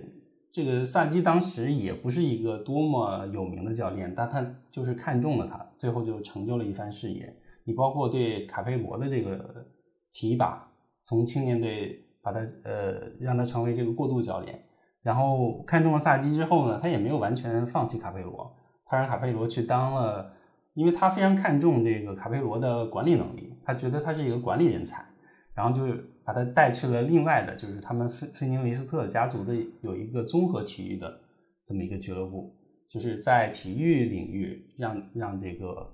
[0.52, 7.32] 这个萨基当时也不是一个多么有名的教练，但他就是看中了他，最后就成就了一番事业。
[7.64, 9.68] 你包括对卡佩罗的这个
[10.12, 10.68] 提拔，
[11.04, 12.02] 从青年队。
[12.26, 14.60] 把他呃让他成为这个过渡教练，
[15.04, 18.52] 然后看中了萨基之后呢，他也没有完全放弃卡佩罗，
[18.88, 20.34] 他让卡佩罗去当了，
[20.74, 25.06] 因为他非常看重这个卡佩罗的管理能力，他觉得他是一个管理人才，
[25.54, 31.20] 然后就把他带去了另外的，就是他们菲菲尼维斯特家族的有一个综合体育的
[31.68, 32.52] 这么一个俱乐部，
[32.90, 35.88] 就是在体育领域让让这个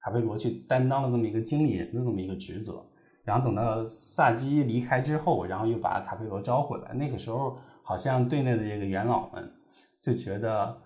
[0.00, 2.86] 卡佩罗去担当了这么一个经理人的这么一个职责。
[3.24, 6.92] 然后等到萨基离开之后，然后又把卡佩罗招回来。
[6.94, 9.50] 那个时候，好像队内的这个元老们
[10.02, 10.76] 就觉得，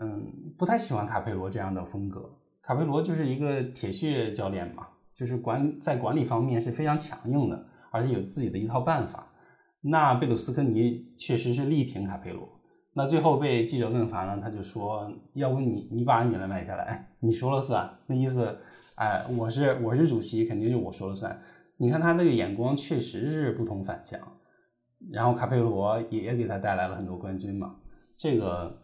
[0.00, 2.30] 嗯，不太喜欢卡佩罗这样的风格。
[2.62, 9.26] 卡佩罗就是一个铁血教练嘛，就是管在管理方面是非常强硬的，而且有自己的一套办法。
[9.80, 12.48] 那贝鲁斯科尼确实是力挺卡佩罗。
[12.92, 18.58] 那最后被记者问烦了，他就说：“要不你你把米兰买下来，你说了算。”那意思，
[18.94, 21.38] 哎，我是我是主席，肯定就我说了算。
[21.78, 24.18] 你看他那个眼光确实是不同凡响，
[25.12, 27.76] 然后卡佩罗也给他带来了很多冠军嘛。
[28.16, 28.82] 这个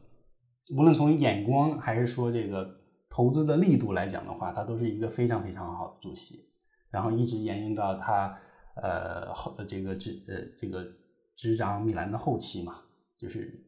[0.77, 6.51] 无论从眼光还是说这个投资的力度来讲的话，他都是一个非常非常好的主席。
[6.91, 8.39] 然后一直沿用到他
[8.77, 10.87] 呃后这个执呃这个
[11.35, 12.83] 执掌米兰的后期嘛，
[13.17, 13.59] 就是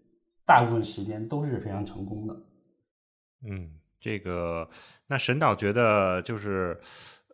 [0.44, 2.37] 大部分时间都是非常成功的。
[3.48, 4.68] 嗯，这个
[5.06, 6.78] 那沈导觉得就是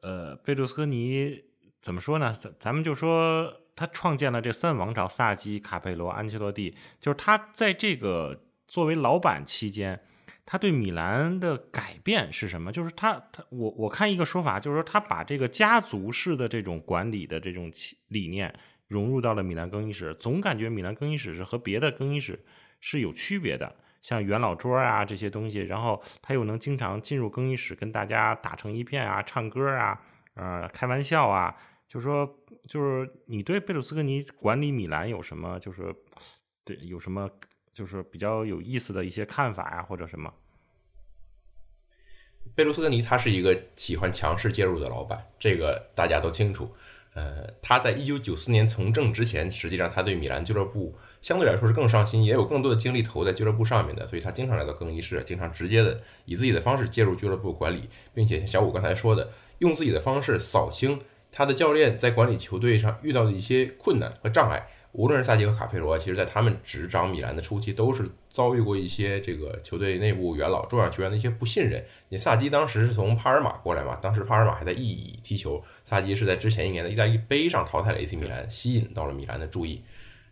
[0.03, 1.50] 呃贝卢斯科尼。
[1.81, 2.37] 怎么说呢？
[2.39, 6.77] 咱咱们就说他创建了这三王朝：萨基、卡佩罗、安切洛蒂。
[7.01, 9.99] 就是他在这个作为老板期间，
[10.45, 12.71] 他对米兰的改变是什么？
[12.71, 17.73] 就是他他我我看一个说法，就是说他把这个家族式的这种管理的这种
[18.09, 18.55] 理念
[18.87, 20.15] 融入到了米兰更衣室。
[20.17, 22.45] 总感觉米兰更衣室是和别的更衣室
[22.81, 25.61] 是有区别的，像元老桌啊这些东西。
[25.61, 29.99] 然后他又能经常进入更衣室跟大家打成一片啊，唱歌啊，
[30.35, 31.57] 呃，开玩笑啊。
[31.91, 35.93] 就是说，就是你对贝鲁斯科尼管理米兰有什么，就是
[36.65, 37.29] 对有什么，
[37.75, 40.33] 就是比较有意思的一些看法呀，或者什么？
[42.55, 46.73] 贝鲁斯科尼他是一个喜欢强势介入的老板，这个大家都清楚。
[47.15, 61.01] 呃，他在一九九四年从政之前，实际上他对米兰俱乐部相对来说是更上心，也有更多的精力投在俱乐部上面的，所以他经常来到更衣室，经常直接的以自己的方式介入俱乐部管理，并且像小五刚才说的，用自己的方式扫清。
[61.33, 71.85] 他的教练在管理球队上遇到的一些困难和障碍，无论是萨基和卡佩罗，其实在他们执掌米兰的初期，都是遭遇过一些这个球队内部元老、重要球员的一些不信任。
[72.09, 79.83] 你萨基当时是从帕尔马过来嘛，当时帕尔马还在意乙踢球，萨基是在之前一年的意大利杯上淘汰了 AC 米兰，吸引到了米兰的注意。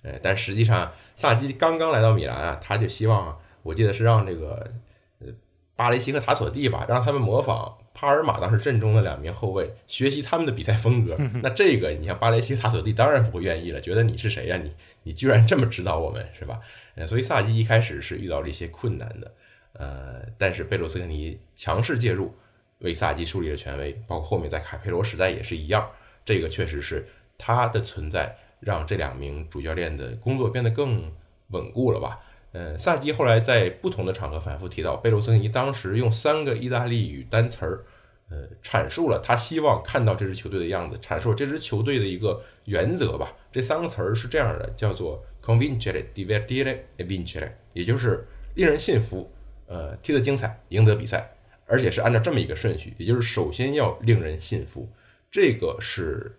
[0.02, 4.72] 呃，但实际上萨基刚刚来到米兰啊，他就希望，我记得是让这个
[5.20, 5.28] 呃
[5.76, 7.78] 巴雷西和塔索蒂吧，让他们模仿。
[8.00, 14.56] 帕尔马当时阵中的两名后卫学习他们的比赛风格，那这个你像巴雷西、塔索蒂当然不会愿意了，觉得你是谁呀？
[14.56, 16.61] 你你居然这么指导我们是吧？
[16.94, 19.32] 呃，所以萨基一开始是遇到了一些困难的，
[19.72, 22.32] 呃，但是贝鲁斯科尼强势介入，
[22.78, 25.90] 为萨基树立了权威，包括后面在卡佩罗时代也是一样，
[26.24, 27.04] 这个确实是
[27.37, 31.12] 他的存在让这两名主教练的工作变得更
[31.48, 32.20] 稳固了吧。
[32.52, 37.84] 呃，萨基后来在不同的场合反复提到，贝卢斯尼当时用三个意大利语单词儿，
[38.30, 43.37] 呃，阐述了他希望看到这支球队的样子，阐述这支球队的一个原则吧。
[43.52, 49.30] 这三个词儿是这样的，叫做 convincere, divertire e vincere，也就是令人信服，
[49.66, 51.30] 呃，踢得精彩，赢得比赛，
[51.66, 54.90] 而且是按照这么一个顺序，也就是首先要令人信服，
[55.30, 56.38] 这个是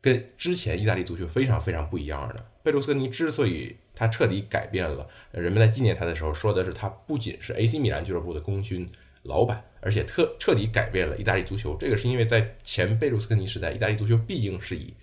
[0.00, 2.46] 跟之前意大利足球非常非常不一样的。
[2.62, 8.88] 贝卢斯尼之所以他彻底改变了人们在纪念他的时候说的是，他不仅是 AC 米兰俱乐部的功勋
[9.22, 11.76] 老板，而且特彻底改变了意大利足球。
[11.78, 14.94] 这个是因为在前贝卢斯科尼时代，意大利足球毕竟是以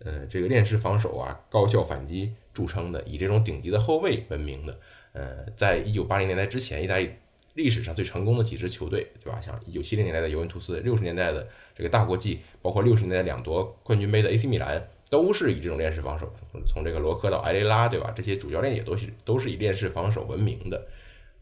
[0.00, 4.78] 呃这个链式防守啊、高效反击著称的，以这种顶级的后卫闻名的。
[5.12, 7.10] 呃，在一九八零年代之前，意大利
[7.54, 9.40] 历史上最成功的几支球队，对吧？
[9.40, 16.32] 像一九七零年代的尤文图斯，六十年代的这个大国际，包括六十年代两夺冠军杯的 AC 米兰，都是以这种链式防守，
[16.66, 18.10] 从这个罗科到埃雷拉，对吧？
[18.16, 20.86] 这些主教练也都是都是以链式防守闻名的。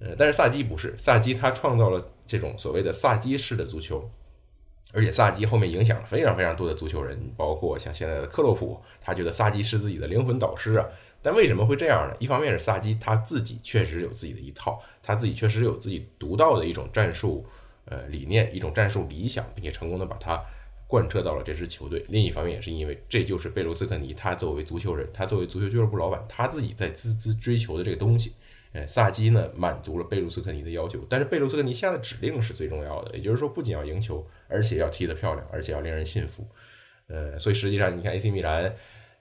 [0.00, 4.08] 呃，但是萨基不是，萨基他创造了这种所谓的萨基式的足球，
[4.92, 10.86] 而且萨基后面影响了非常非常多的足球人，包括像现在的克洛普，他觉得萨基是自己的灵魂导师啊。
[11.20, 12.16] 但为什么会这样呢？
[12.20, 17.44] 一方面是萨基他自己确实有自己的一套，他自己确实有自己独到的一种战术
[17.86, 20.40] 呃理念，一种战术理想，并且成功的把它
[20.88, 22.04] 贯彻到了这支球队。
[22.08, 28.32] 另一方面也是因为这就是贝卢斯科尼他作为足球人，他作为足球俱乐部老板，他自己在孜孜追求的这个东西。
[28.72, 36.44] 呃，萨基呢满足了贝卢斯科尼的要求，但是贝卢斯科尼下的指令是最重要的，也就是说不仅要赢球，而且要踢得漂亮，而且要令人信服。
[37.06, 38.74] 呃，所以实际上你看 AC 米兰。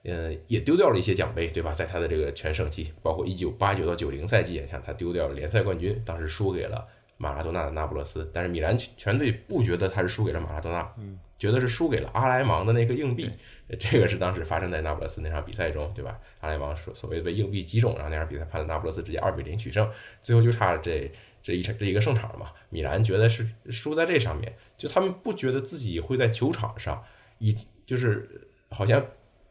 [0.04, 1.72] 呃，也丢掉了一些奖杯，对吧？
[1.74, 6.86] 在他的这个全盛期，包括一九八九到九零赛季，像他丢掉了联赛冠军，当时输给了
[7.18, 8.28] 马拉多纳的那不勒斯。
[8.32, 13.30] 但是米兰全队不觉得他是输给了马拉多纳，嗯，觉得是输给了阿莱芒的那个硬币。
[13.78, 16.18] 这个是当时发生在那不勒斯那场比赛中，对吧？
[16.40, 19.86] 阿莱芒所所谓的被硬币击中，然后那场比赛判了那不勒斯直接二比零取胜，
[20.22, 22.46] 最后就差这这一场这一个胜场嘛。
[22.70, 27.04] 米兰觉得是输在这上面，就他们不觉得自己会在球场上
[27.38, 27.54] 以
[27.84, 29.04] 就是好像。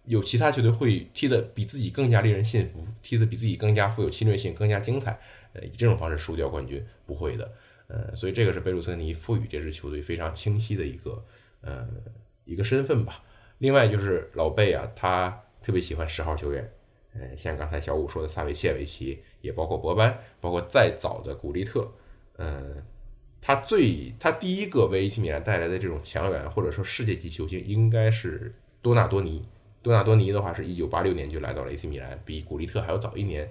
[0.06, 5.20] 有其他球队会踢得比自己更加令人信服，踢得比自己更加富有侵略性、更加精彩。
[5.52, 7.52] 呃，以这种方式输掉冠军不会的。
[7.88, 11.26] 呃，所以这个是贝鲁斯尼赋予这支球队非常清晰的一个
[11.62, 11.88] 呃
[12.44, 13.24] 一个身份吧。
[13.60, 16.70] 另外就是老贝啊，他特别喜欢十号球员。
[17.14, 21.90] 呃，像刚才小五说的萨维切维奇，也包括博班，包括再早的古利特。
[22.38, 22.84] 嗯，
[23.42, 29.44] 他最他第一个为 AC 米兰带来的这种强援或者说世界级球星应该是多纳多尼。
[29.82, 33.50] 多纳多尼的话是一九八六年就来到了 AC 米兰，比古利特还要早一年。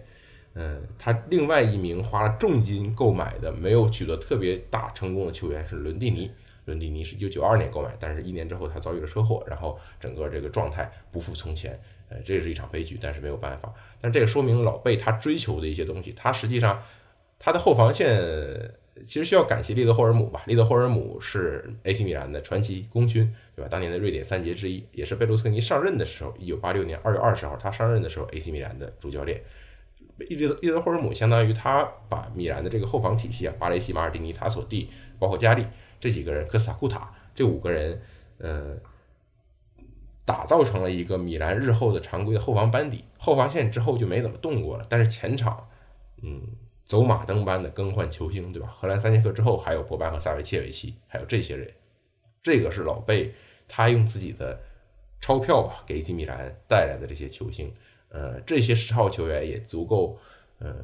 [0.57, 6.31] 嗯，他另外一名花了重金购买的、没有取得特别大成功的球员是伦蒂尼。
[6.65, 11.79] 伦蒂尼是一九九二年购买，但是一年之后他遭遇了车祸，然后整个这个状态不复从前。
[12.09, 13.73] 呃，这也是一场悲剧，但是没有办法。
[14.01, 16.83] 但这个说明老贝他追求的一些东西，他实际上
[17.39, 18.71] 他的后防线。
[19.05, 20.43] 其实需要感谢利德霍尔姆吧。
[20.47, 23.69] 利德霍尔姆是 AC 米兰的传奇功勋，对吧？
[23.69, 29.43] 当年的瑞典三杰之一，也是贝卢斯科尼上任的时候，一九八六年二月二十号他上任的时候，AC 米兰的主教练。
[30.19, 35.67] 利德伊德霍尔姆相当于他把米兰的这个后防体系啊，巴雷西、马尔蒂尼、塔索蒂，包括加利
[36.01, 38.01] 这几个人，科斯塔库塔这五个人，
[38.39, 38.77] 呃，
[40.25, 43.05] 打造成了一个米兰日后的常规的后防班底。
[43.19, 45.69] 后防线之后就没怎么动过了，但是前场，
[46.23, 46.43] 嗯。
[46.87, 48.69] 走马灯般的更换球星，对吧？
[48.69, 51.69] 荷兰三剑客之后还有博班和萨维切维奇，还有这些人，
[52.45, 53.35] 这个是老贝
[53.67, 54.61] 他用自己的
[55.21, 57.75] 钞票啊给 AC 米兰带来的这些球星，
[58.17, 60.19] 呃，这些十号球员也足够
[60.59, 60.75] 呃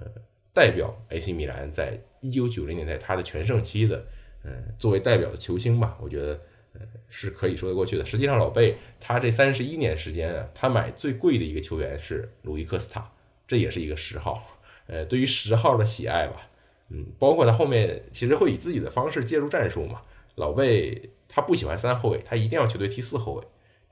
[0.53, 4.05] 代表 AC 米兰在一九九零年代他的全盛期的，
[4.45, 6.39] 呃，作为代表的球星吧，我觉得
[6.75, 8.05] 呃是可以说得过去的。
[8.05, 13.11] 实际上，老贝他这三十一年时间啊，他买最贵的一个球员是鲁伊科斯塔，
[13.49, 14.59] 这也是一个十号。
[14.89, 16.51] 呃，对于十号的喜爱吧，
[16.91, 20.03] 嗯，包括他后面其实会以自己的方式介入战术嘛。
[20.35, 23.43] 老贝他不喜欢三后卫，他一定要球队踢四后卫；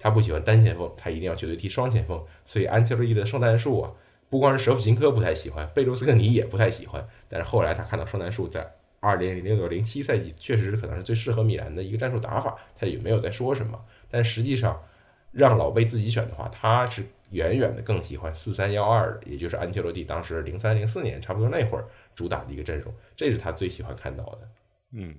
[0.00, 2.20] 他不喜欢单前锋，他一定要绝对踢双前锋。
[2.44, 3.92] 所以安切洛蒂的圣诞树啊，
[4.28, 7.06] 不光是舍甫琴科不太喜欢，贝卢斯科尼也不太喜欢。
[7.28, 13.78] 但是后来他看到圣诞树在二零零六零七赛季确实是可能是最适合米兰的一个战术打法，他也没有在说什么。
[14.10, 14.82] 但实际上
[15.30, 17.04] 让老贝自己选的话，他是。
[17.30, 24.48] 远远的更喜欢四三幺二的，也就是安切洛蒂当时零三零四年差不多那会儿主打的一个阵容，这是他最喜欢看到的。
[24.94, 25.14] 嗯，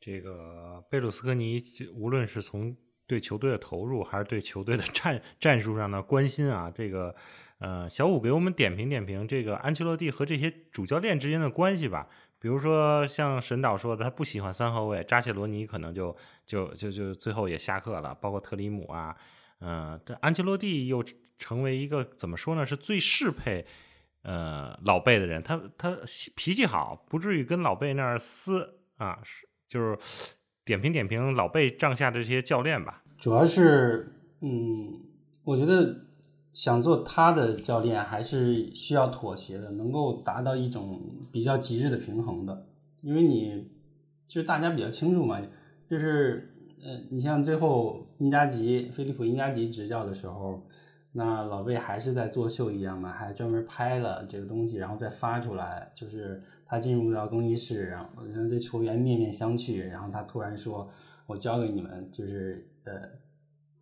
[0.00, 1.62] 这个贝鲁斯科尼
[1.92, 2.74] 无论是从
[3.10, 7.12] 对球队的投入，还是对球队的战战术上的关心啊，这个
[7.58, 12.06] 呃，小五给我们点评点评这个安切洛蒂和这些主教练之间的关系吧。
[12.38, 19.16] 比如说像沈导说的，他不喜欢三后卫，扎切罗尼可能就就就就最后也下课了，包括特里姆啊，
[19.60, 21.04] 嗯，这安切洛蒂又。
[21.40, 22.66] 成为一个怎么说呢？
[22.66, 23.64] 是最适配
[24.24, 25.42] 呃老贝的人。
[25.42, 25.96] 他他
[26.36, 29.18] 脾气好，不至于跟老贝那儿撕啊。
[29.24, 29.98] 是就是
[30.70, 33.02] 点评点评老贝帐下的这些教练吧。
[33.18, 35.00] 主要是嗯，
[35.42, 35.96] 我觉得
[36.52, 41.00] 想做他的教练还是需要妥协的，能够达到一种
[41.32, 42.66] 比较极致的平衡的。
[43.00, 43.68] 因为你
[44.28, 45.40] 就大家比较清楚嘛，
[45.88, 46.54] 就是
[46.84, 50.64] 呃，你像最后英加吉菲利普英加吉执教的时候。
[51.12, 55.90] 那老贝还是在作秀一样嘛，还专门拍了这个东西，然后再发出来。
[55.92, 56.40] 就是
[56.70, 60.88] 他进入到更衣室，然后这球员面面相觑，然后他突然说
[61.26, 62.92] ：“我交给你们，就是呃，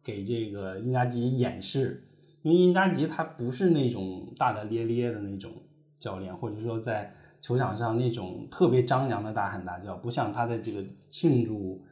[0.03, 2.03] 给这个英加吉演示。
[2.41, 5.53] 因为英加吉他不是那种大大咧咧的那种
[6.01, 7.13] 教练，或者说在
[7.43, 11.85] 球场上那种特别张扬的大喊大叫，不像他的这个庆祝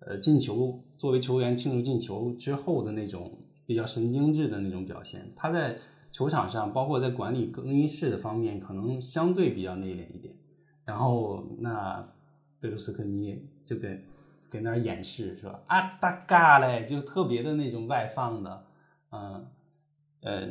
[0.00, 5.32] 呃进球，作为球员庆祝进球之后的那种比较神经质的那种表现。
[5.34, 5.78] 他在
[6.10, 10.34] 球场上，包括在管理更衣室的方面，可能相对比较内敛一点。
[10.92, 12.06] 然后那
[12.60, 13.98] 贝卢斯科尼就给
[14.50, 15.58] 给那儿演示是吧？
[15.66, 18.64] 啊大嘎嘞，就特别的那种外放的，
[19.10, 19.46] 嗯
[20.20, 20.48] 呃，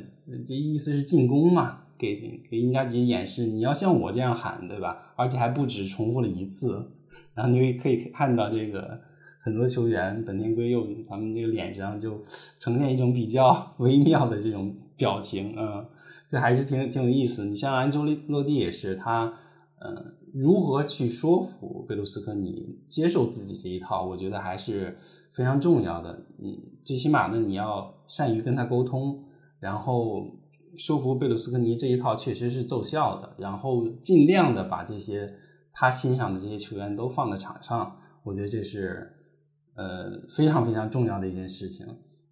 [0.47, 5.13] 这意思是进攻嘛，给给英加吉演示，你要像我这样喊对吧？
[5.15, 6.91] 而且还不止重复了一次，
[7.35, 8.99] 然后你可以看到这个
[9.41, 12.19] 很多球员本田圭佑他们这个脸上就
[12.57, 15.85] 呈现一种比较 微妙的这种表情，嗯，
[16.31, 17.45] 这还是挺挺有意思。
[17.45, 19.31] 你像安丘洛蒂也是他，
[19.84, 20.17] 嗯。
[20.34, 24.05] 如何去说服贝卢斯科尼接受自己这一套？
[24.05, 24.97] 我觉得还是
[25.34, 26.25] 非常重要的。
[26.39, 29.21] 嗯，最起码呢，你要善于跟他沟通，
[29.59, 30.25] 然后
[30.77, 35.29] 说服贝卢斯科尼这一套确实是奏效的，然后尽量的把这些
[35.73, 37.97] 他欣赏的这些球员都放在场上。
[38.23, 39.11] 我觉得这是
[39.75, 41.86] 呃非常非常重要的一件事情，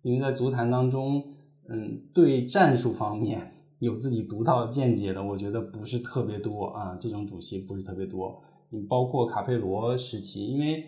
[0.04, 1.22] 因为在足坛当中，
[1.68, 3.56] 嗯，对战术方面。
[3.80, 6.98] 有自己独到见解的，我觉得不是特别多啊。
[7.00, 8.42] 这种主席不是特别多。
[8.70, 10.86] 你包括卡佩罗时期，因为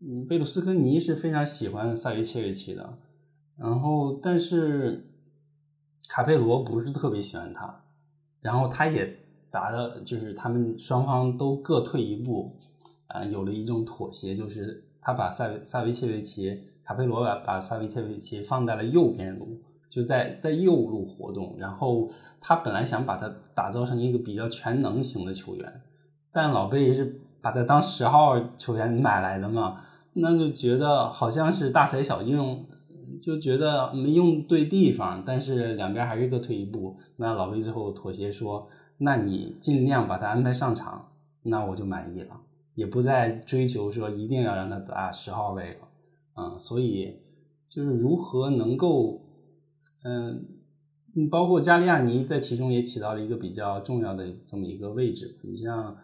[0.00, 2.98] 嗯，贝鲁斯科尼是非常喜欢萨维切维奇的，
[3.56, 5.10] 然后但是
[6.08, 7.82] 卡佩罗不是特别喜欢他，
[8.40, 9.18] 然后他也
[9.50, 12.56] 达到，就是他们双方都各退一步，
[13.08, 19.60] 啊，有了一种妥协，就是他把萨萨维切维奇，卡佩罗把把萨维切维奇放在了右边路。
[19.90, 22.08] 就在在右路活动，然后
[22.40, 25.82] 他本来想把他打造成一个比较全能型的球员，
[26.32, 29.80] 但老贝是把他当十号球员买来的嘛，
[30.12, 32.64] 那就觉得好像是大材小用，
[33.20, 38.68] 就觉得没用对地方，但是两边还是各退一步，那老贝最后妥协说，
[38.98, 41.08] 那你尽量把他安排上场，
[41.42, 42.40] 那我就满意了，
[42.76, 45.88] 也不再追求说一定要让他打十号位了，
[46.36, 47.18] 嗯，所以
[47.68, 49.19] 就是如何能够。
[50.02, 55.38] 嗯，包括加利亚尼在其中也起到了一个比较重要的这么一个位置。
[55.42, 55.96] 你像，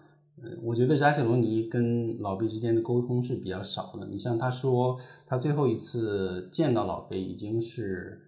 [0.43, 4.07] 嗯，我觉得扎切罗尼跟老贝之间的沟通是比较少的。
[4.07, 8.21] 你像他说，他最后一次见到老贝已经是，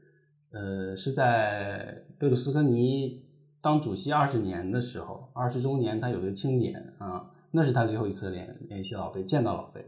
[0.52, 3.22] 呃，是在贝鲁斯科尼
[3.60, 9.84] 当主席二十年的时候，二十周年他有个庆典啊，那是他最后一次联联系老贝，见到老贝，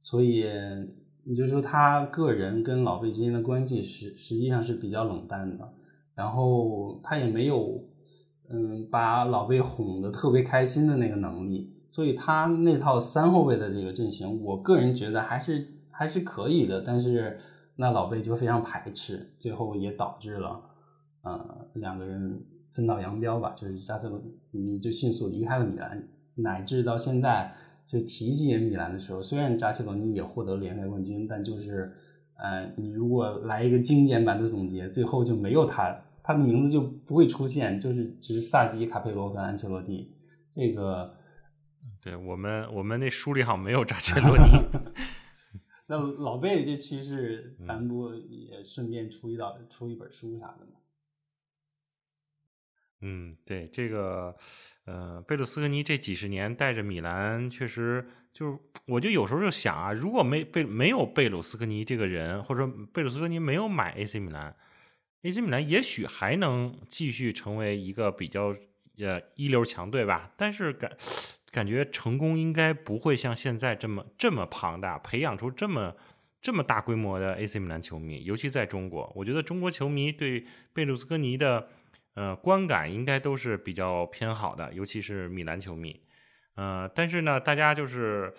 [0.00, 0.44] 所以。
[1.28, 5.68] 你就说他个人跟老贝之间的关系实实际上是比较冷淡的，
[6.14, 7.82] 然后他也没有，
[8.48, 17.36] 嗯，把老贝哄得特别开心的那个能力，所以他那套三后卫的这个阵型，我个人觉得还是还是可以的，但是
[17.74, 20.60] 那老贝就非常排斥，最后也导致了，
[21.22, 24.22] 呃，两个人分道扬镳吧，就是扎塞罗
[24.52, 26.06] 尼就迅速离开了米兰，
[26.36, 27.52] 乃至到现在。
[27.86, 31.94] 就提及米兰的时候，虽然扎切罗尼也获得了联赛冠军，但就是，
[32.34, 40.12] 呃，你如果来一个精简版的总结，最后就没有他，他的名字就不会出现，就是只是萨基、卡佩罗和安切洛蒂。
[40.52, 41.14] 这个，
[42.02, 44.44] 对我们我们那书里好像没有扎切罗尼。
[45.86, 50.80] 那老贝这趋势，咱不也顺便出一道出一本书啥的吗？
[53.02, 54.34] 嗯，对这个。
[54.86, 64.54] 呃，贝鲁斯科尼这几十年带着米兰，确实就是， 我就有时候就想啊，如果没贝没有贝鲁斯科尼这个人，或者说贝鲁斯科尼没有买 AC 米兰
[65.22, 68.54] ，AC 米兰也许还能继续成为一个比较
[68.98, 70.30] 呃一流强队吧。
[70.36, 70.92] 但是感
[71.50, 75.96] 感觉成功应该不会像现在这么这么庞大，培养出这么
[76.40, 81.70] 这么大规模的 AC 米兰球迷，尤其在中国，我觉得中国球迷对贝鲁斯科尼的。
[82.16, 86.00] 呃，观感应该都是比较偏好的，尤其是米兰球迷。
[86.54, 88.32] 呃，但是呢，大家就是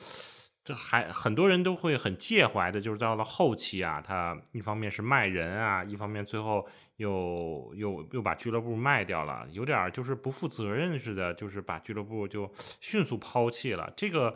[0.63, 12.51] 这还很多人都会很介怀的，就是到了后期啊，他一方面是卖人啊，一方面最后又又又把俱乐部卖掉了，有点就是不负责任似的，就是把俱乐部就
[12.81, 13.93] 迅速抛弃了。
[13.95, 14.35] 这个，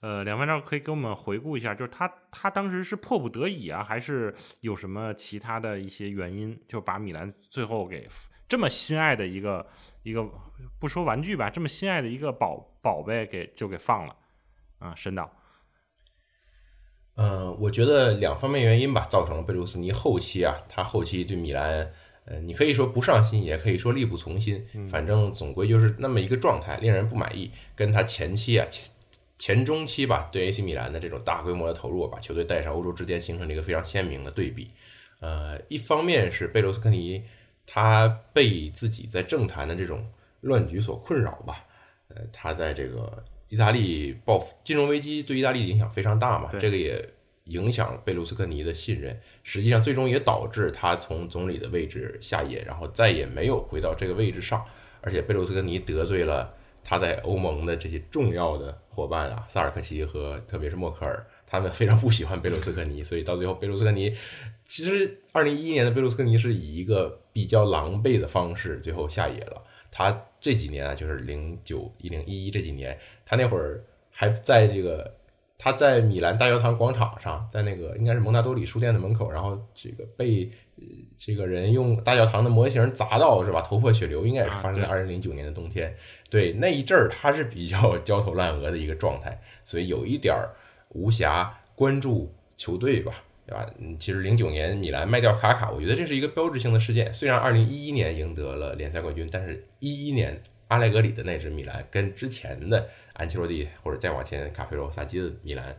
[0.00, 8.08] 呃，两位老师可以给我们回顾一下，就是他他当时是迫不得已啊，还是有什么其他的一些原因，就把米兰最后给。
[8.50, 9.64] 这么心爱的一个
[10.02, 10.28] 一个
[10.80, 14.16] 不说玩具吧，这么心爱的一个宝宝贝给就给放了
[14.80, 15.30] 啊，神导。
[17.14, 21.92] 嗯，我觉得两方面原因吧，造成了贝卢斯尼后期啊，他后期对米兰，
[22.24, 27.52] 呃，你可以说不上心，也可以说力不从心，反正总归就是那么一个状态，令人不满意。
[27.76, 28.84] 跟他前期啊前
[29.38, 34.72] 前中期吧，对 AC 米兰的这种大规模的投入，把球队带上欧洲之巅，形成了一个非常鲜明的对比。
[35.20, 37.22] 呃，一方面是贝卢斯科尼。
[37.72, 40.04] 他被自己在政坛的这种
[40.40, 41.64] 乱局所困扰吧，
[42.08, 47.08] 呃，他在这个意大利报金融危机对意大利影响非常大嘛，这个也
[47.44, 54.64] 影响了贝卢斯科尼的信任，实际上最终也导致他从总理的位置下野，然后再也没有回到这个位置上，
[55.00, 56.52] 而且贝卢斯科尼得罪了
[56.82, 64.12] 他在欧盟的这些重要的伙伴啊，萨尔科齐和特别是默克尔，他们非常不喜欢贝卢斯科尼，所以到最后贝卢斯科尼。
[64.64, 69.62] 其实二零一一年的贝卢斯科尼是以一个比较狼狈的方式最后下野了。
[69.90, 75.12] 他这几年啊，就是零九一零一一这几年，他那会儿还在这个
[75.58, 80.84] 他在米兰大教堂广场上，在那个应该是蒙纳多里书店的门口，然后这个被呃
[81.18, 83.60] 这个人用大教堂的模型砸到是吧？
[83.62, 85.94] 头破血流，应该也是啊发生在对二零零九年的冬天。
[86.30, 90.54] 对，那一阵儿他是比较 焦头烂额的一个状态，所以有一点儿
[90.90, 93.24] 无暇关注球队吧。
[93.50, 93.68] 对吧？
[93.78, 97.12] 嗯，其实零九年米兰卖掉卡卡，我觉得这是一个标志性的事件。
[97.12, 105.76] 虽然二零一一年赢得了联赛冠军，但是一一年阿莱格里的那支米兰跟之前的安切洛蒂或者再往前卡佩罗、萨基的米兰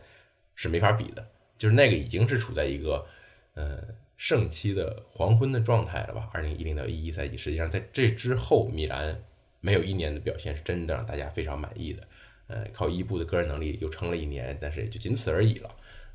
[0.54, 1.26] 是没法比的。
[1.56, 3.06] 就是那个已经是处在一个
[3.54, 3.78] 呃
[4.18, 6.28] 盛期的黄昏的状态了吧？
[6.34, 9.18] 二零一零到一一赛季，实际上在这之后，米兰
[9.60, 12.02] 没有一年的表现是真的让大家非常满意的。
[12.48, 15.70] 呃，靠伊布的个人能力又撑了一年，但是也就仅此而已了。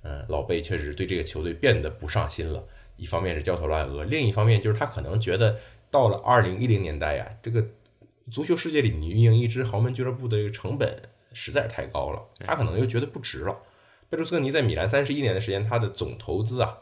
[0.08, 2.64] 嗯，老贝确实对这个球队变得不上心了。
[2.96, 5.58] 一方面是焦头烂额，另一方面就是他可能觉得
[5.92, 7.64] 到了二零一零年代呀，这个
[8.32, 11.02] 足球世界里你运营一支豪门俱乐部的这个成本
[11.34, 13.54] 实在是太高了，他可能又觉得不值了。
[14.10, 16.78] 贝卢斯科尼在米兰三十一年的时间，他的总投资啊，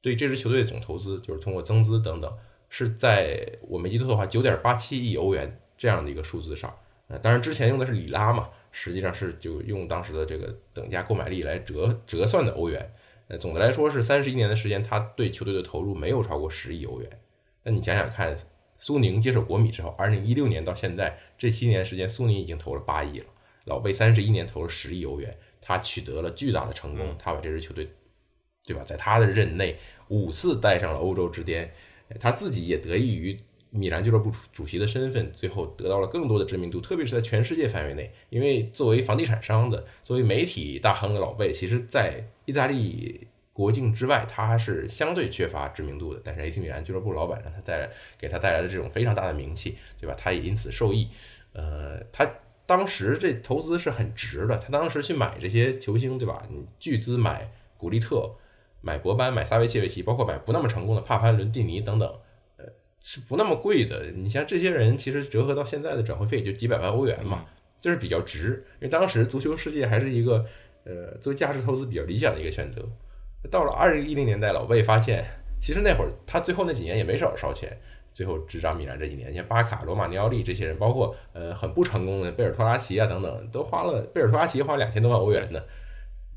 [0.00, 2.32] 对这支球队的总投资就是通过增资等等，
[2.70, 6.74] 是在我没记错的话九点八七亿欧元这样的一个数字上。
[7.08, 12.92] 呃，当然之前用的是里拉嘛，实际上是就用当时的这个等价购买力来折折算的欧元。
[13.28, 17.20] 呃，总的来说是三十一年的时间，他对球队的投入没有超过十亿欧元。
[17.64, 18.34] 那你想想看，
[18.78, 23.26] 苏宁接手国米之后，二零一六年到现在这七年时间，苏宁已经投了八亿了，
[23.64, 27.90] 老贝三十一年投了十亿欧元，他取得了巨大的成功，他把这支球队，
[28.64, 29.76] 对吧，在他的任内
[30.08, 31.70] 五次带上了欧洲之巅，
[32.18, 33.38] 他自己也得益于
[33.70, 38.10] 米兰俱乐部主主席的身份，最后得到了更多的知名度，特别是在全世界范围内。
[38.30, 46.20] 因为作为房地产商的，作为媒体大亨的老贝，其实在意大利国境之外，他是相对缺乏知名度的。
[46.24, 50.14] 但是 AC 米兰俱乐部老板让他带来给他带来了这种非常大的名气，对吧？
[50.16, 51.08] 他也因此受益。
[51.52, 52.30] 呃，他
[52.66, 56.46] 当时这投资是很值的，他当时去买这些球星，对吧？
[56.50, 58.30] 你巨资买古利特、
[58.80, 62.14] 买博班、买萨维切维奇，包括买不那么成功的帕潘伦蒂尼等等。
[63.00, 64.10] 是不那么贵的。
[64.10, 67.44] 你像这些人，其实折合到现在的转会费也就几百万欧元嘛，
[67.80, 68.64] 就是比较值。
[68.80, 70.44] 因为当时足球世界还是一个
[70.84, 72.82] 呃作为价值投资比较理想的一个选择。
[73.50, 75.24] 到了二零一零年代，老贝发现，
[75.60, 77.78] 其实那会儿他最后那几年也没少烧钱。
[78.12, 85.62] 最后执掌米兰这几年，像巴卡、罗马尼奥利这些人，包括呃很不成功的贝尔托拉奇啊等等，都花了贝尔托拉奇花两千多万欧元呢。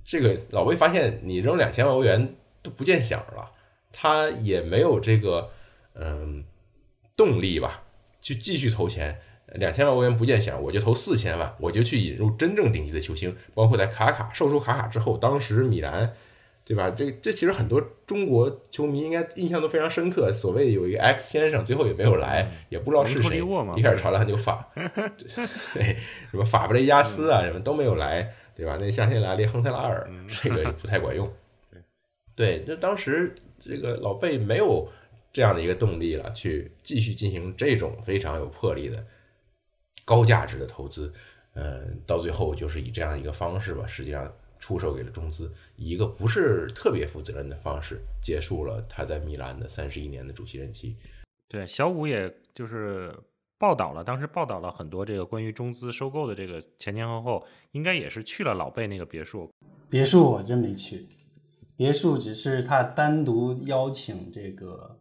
[0.04, 3.50] 这个老贝发现，你扔两千万欧元都不见响了，
[3.92, 5.50] 他也没有这个
[5.96, 6.44] 嗯。
[7.22, 7.84] 动力吧，
[8.20, 9.20] 去继续投钱，
[9.54, 16.14] 两千万欧元不见响，我就投四千万，我就去引入真正顶级的球星，包括在卡卡售出卡卡之后，当时米兰，
[16.66, 16.90] 对吧？
[16.90, 20.34] 这这其实很多中国球迷应该印象都非常深刻。
[20.34, 23.38] 所谓有一个 X 先生，最后也没有来，也不知道是谁，
[23.78, 24.68] 一开始传了就法，
[25.76, 25.96] 对，
[26.32, 28.80] 什么法布雷加斯啊，什么都没有来，对吧？
[28.82, 30.10] 那夏天来列亨特拉尔，
[30.42, 31.32] 这个不太管用。
[32.36, 34.90] 对，就当时这个老贝没有。
[35.34, 39.06] 这样的一个动力了，去继续进行这种非常有魄力的
[40.04, 41.14] 高价值的投资，
[41.54, 44.30] 嗯，到最后就是以这样一个方式吧，实际上
[44.60, 50.98] 出售给了中资，以一个不是特别负责任的方式结束了他在米兰的三十一年的主席任期。
[51.48, 53.16] 对，小五也就是
[53.58, 59.50] 报道了，当时报道了很多这个关于中资收购的这个前前后后，应该也是去了老贝那个别墅。
[59.90, 61.08] 别墅我真没去，
[61.78, 64.98] 别墅只是他单独邀请这个。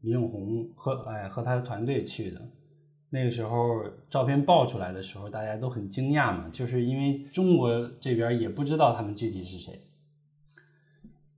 [0.00, 2.40] 李永红和哎和他的团队去的，
[3.10, 9.80] 那个时候照片爆出来的时候，大家都很惊讶嘛，就是因为中国这边也不知道他们具体是谁。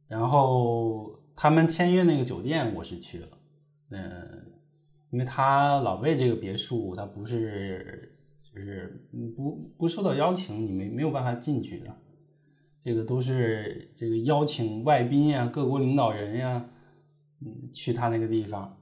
[0.06, 3.28] 然后他们签约那个酒店我是去了，
[3.92, 4.44] 嗯，
[5.10, 11.96] 因为他老贝这个别墅，他不是就是不不受到邀请，你没没有办法进去的，
[12.84, 16.68] 这个都是这个邀请外宾呀、各国领导人呀。
[17.40, 18.76] 嗯，去他那个地方，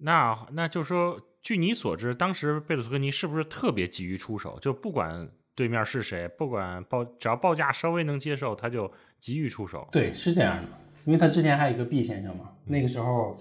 [0.00, 4.58] 那那就是说，据你所知，当时贝鲁斯科尼是不是特别急于出手？
[4.60, 9.88] 就不管对面是谁，不管报只要报价稍微能接受，他就急于出手。
[9.90, 10.68] 对，是这样的，
[11.04, 13.38] 因为他之前还有一个 B 先生嘛，那个时候，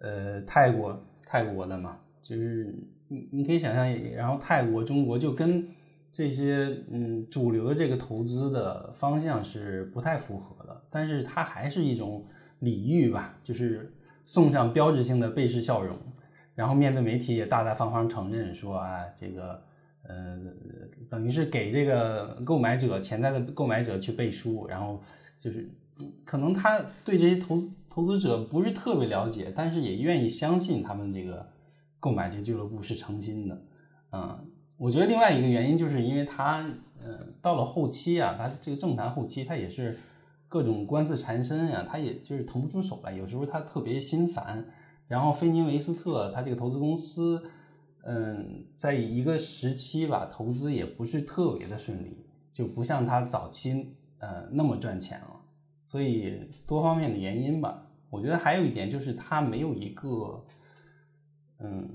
[0.00, 2.74] 呃，泰国泰国的嘛，就是
[3.08, 5.68] 你你可以想象，然后泰国、中国就跟
[6.12, 12.26] 这些嗯主流的这个投资的方向是不太符合的，但是它还是一种
[12.60, 13.92] 礼遇吧，就是
[14.24, 15.96] 送上标志性的背式笑容，
[16.54, 19.62] 然后面对媒体也大大方方承认说啊，这个
[20.02, 20.38] 呃
[21.08, 25.00] 等于是给这个购买者潜在的购买者去背书，然后
[25.38, 25.70] 就是
[26.24, 31.48] 可能他对这些投投资者不是特别了解，但是也愿意相信他们这个
[32.00, 33.62] 购买这俱乐部是诚心的，
[34.12, 34.50] 嗯。
[34.80, 36.64] 我觉得另外一个原因就是因为他，
[37.02, 39.98] 呃，到了后期啊，他这个政坛后期，他也是
[40.48, 43.12] 各种官司缠身呀，他也就是腾不出手来。
[43.12, 44.66] 有时候他特别心烦，
[45.06, 47.42] 然后菲尼维斯特他这个投资公司，
[48.02, 55.40] 嗯，在一个时期吧，投资也不是特别的顺利，就不像他早期呃那么赚钱了。
[55.86, 60.44] 所以多方面的原因吧，我觉得还有一点就是他没有一个，
[61.60, 61.88] 嗯。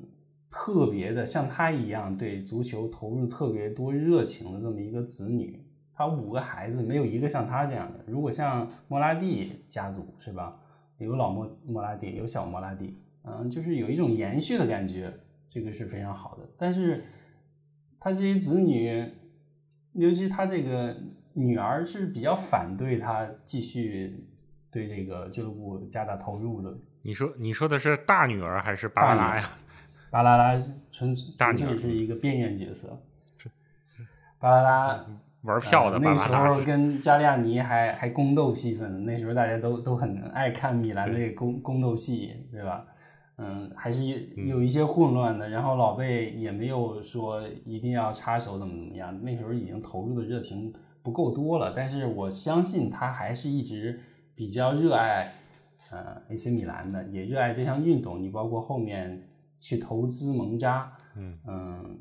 [0.56, 5.63] 特别的像他一样对足球投入特别多热情的这么一个子女，
[5.96, 8.00] 他五个孩子没有一个像他这样的。
[8.08, 10.60] 如果像莫拉蒂家族是吧？
[11.00, 15.12] 有老莫莫拉蒂，有小莫拉蒂，嗯，就是有一种延续的感觉，
[15.50, 16.48] 这个是非常好的。
[16.58, 17.04] 但是
[18.00, 19.12] 他这些子女，
[19.94, 20.96] 尤其他这个
[21.34, 24.28] 女儿是比较反对他继续
[24.72, 26.74] 对这个俱乐部加大投入的。
[27.02, 29.58] 你说你说的是大女儿还是巴拉呀？
[30.10, 30.58] 巴拉拉
[30.92, 33.02] 纯纯粹是一个边缘角色，
[34.40, 35.06] 巴啦啦
[35.44, 36.00] 玩票的。
[36.00, 42.86] 那时候跟加利亚尼还还宫斗戏份，那时候大家都都很爱看米兰的宫宫斗戏，对吧？
[43.38, 45.50] 嗯，还是有有一些混乱的。
[45.50, 51.74] 然后老贝也没有说一定要插手怎么怎么样，那时候已经投入的热情不够多了。
[51.76, 54.00] 但是我相信他还是一直
[54.36, 55.34] 比较热爱
[55.92, 58.22] 呃 AC 米兰的，也热爱这项运动。
[58.22, 59.28] 你包括后面。
[59.66, 61.98] 去投资蒙扎，嗯嗯，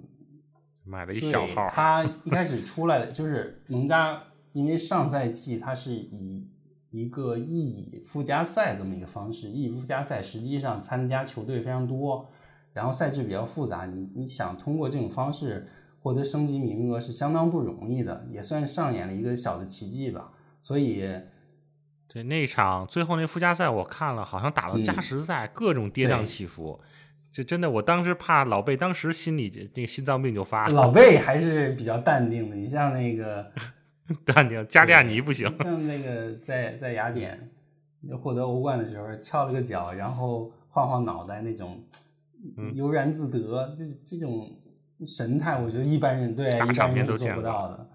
[0.85, 1.69] 买了一小号。
[1.71, 4.23] 他一开始出来的就是蒙扎，
[4.53, 6.49] 因为上赛季他是以
[6.91, 12.31] 一个意乙附加赛这么一个方式，意乙附加赛实际上参加球队非常多，
[12.73, 15.69] 然后赛制比较复杂，你你想通过这种方式
[16.01, 20.33] 获得升级名额是相当不容易的，也算上演了一个小的奇迹吧。
[20.61, 21.09] 所以，
[22.09, 26.79] 对那场最后那附加赛我看了，好像打到加时赛，各种跌宕起伏。
[27.33, 30.75] 就真的，我当时怕老贝，当时心里那个心脏病就发了。
[30.75, 33.51] 老贝还是比较淡定的，你像那个
[34.27, 35.51] 淡定，加利亚尼不行。
[35.57, 37.51] 像那个在在雅典
[38.19, 41.83] 获得欧冠的时候，翘了个脚，然后晃晃脑袋那种
[42.75, 44.51] 悠然自得，这这种
[45.07, 47.89] 神态，我觉得一般人对一般人是做不到的。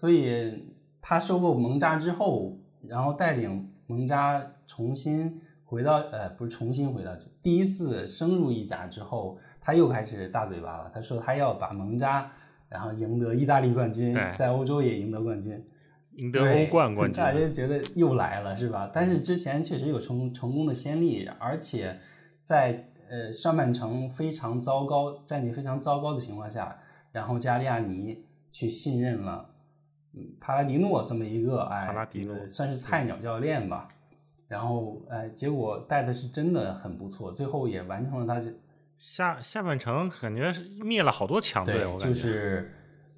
[0.00, 0.64] 所以
[1.02, 5.38] 他收购蒙扎之后，然后带领蒙扎重新。
[5.68, 10.90] 回到呃，不是重新回到第一次升入意甲之后，他又开始大嘴巴了。
[10.94, 12.32] 他说他要把蒙扎，
[12.70, 15.62] 然后赢得意大利冠军，在欧洲也赢得冠军，
[16.12, 17.22] 赢得欧冠冠军。
[17.22, 18.90] 大家觉得又来了是吧？
[18.94, 21.98] 但是之前确实有成成功的先例，而且
[22.42, 26.78] 在呃上半程非常糟糕、战绩非常糟糕的情况下，
[27.12, 29.50] 然后加利亚尼去信任了
[30.14, 33.86] 嗯帕拉迪诺这么一个哎，这个算是菜鸟教练吧。
[34.48, 38.50] 然后，哎，结果带的是真的很不错，最后也完成了他这
[38.96, 41.84] 下下半程，感觉灭了好多强队。
[41.84, 42.72] 对，就是，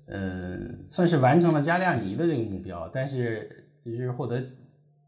[0.06, 4.42] 嗯，算是完成了加利亚尼的这个目标，但是其实获得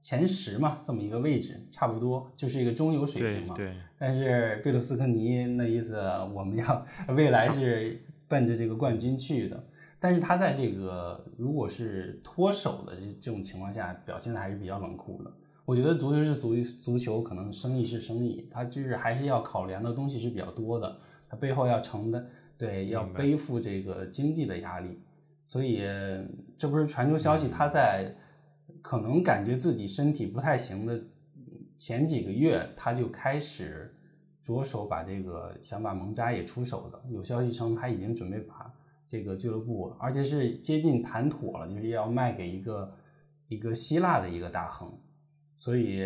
[0.01, 3.55] 前十嘛，这么一个位置，差不多就是一个中游水平嘛。
[3.57, 3.75] 对。
[3.99, 5.97] 但是贝鲁斯科尼那意思，
[6.33, 9.65] 我们要未来是奔着这个冠军去的，
[9.99, 15.31] 但是他在这个如果是脱手的这这种情况下，表现的还是比较冷酷的。
[15.65, 20.99] 我觉得足球是足足球，可能生意是生意，它就是还是要考量的东西是比较多的，
[21.29, 22.27] 它背后要承担
[22.59, 24.99] 对要背负这个经济的压力，
[25.47, 25.83] 所以
[26.59, 28.15] 这不是传出消息，他在
[28.83, 31.01] 可能感觉自己身体不太行的
[31.79, 33.95] 前几个月，他就开始
[34.43, 38.73] 着手把这个想把蒙扎也出手的，有消息称他已经准备把
[39.09, 42.93] 这个俱乐部，而且是接近谈妥了，就是要卖给一个
[43.47, 44.93] 一个希腊的一个大亨。
[45.63, 46.03] 所以，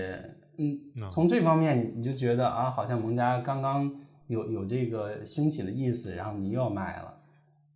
[0.58, 3.90] 嗯，从这方面你就觉得啊，好像蒙家刚刚
[4.26, 7.18] 有有这个兴起的意思，然后你又要卖了，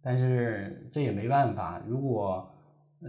[0.03, 1.83] 但是这也没办法。
[1.89, 2.55] 如果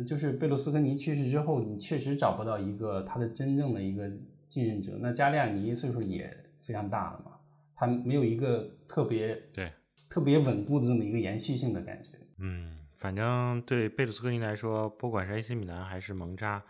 [0.08, 4.10] 就是贝卢斯科尼去世之后，你确实找不到一个他的真正的一个
[4.48, 4.94] 继任者。
[5.02, 7.34] 那加利亚尼岁数也非常大了嘛，
[7.76, 9.70] 他没有一个特别对
[10.10, 12.12] 特别稳固的这么一个延续性的感觉。
[12.38, 12.72] 嗯。
[13.02, 16.62] 反正对贝鲁斯科尼来说，不管是 AC 米兰还是蒙扎，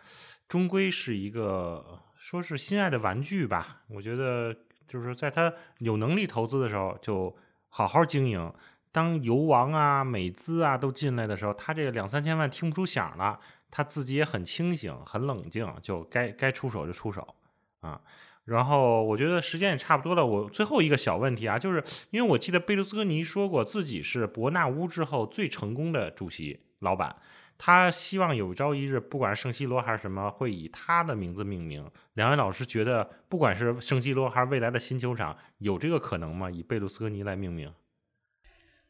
[0.47, 3.81] 终归是一个说是心爱的玩具吧。
[3.89, 4.55] 我觉得
[4.87, 7.35] 就是在他有能力投资的时候，就
[7.67, 8.49] 好好经营。
[8.93, 13.37] 当油王啊、美资啊都进来的时候，他这个两三千万听不出响了，
[13.69, 17.35] 他自己也很清醒、很冷静，就该该出手就出手
[17.81, 17.99] 啊。
[18.45, 27.15] 然后我觉得时间也差不多了，我最后一个小问题啊，就是因为我记得贝卢斯科尼说过自己是伯纳乌之后最成功的主席老板，
[27.57, 31.87] 他希望有朝一日，不管是圣西罗还是什么，会以他的名字命名。
[32.13, 36.49] 两位老师觉得，不管是圣西罗还是未来的新球场，有这个可能吗？
[36.49, 37.71] 以贝卢斯科尼来命名？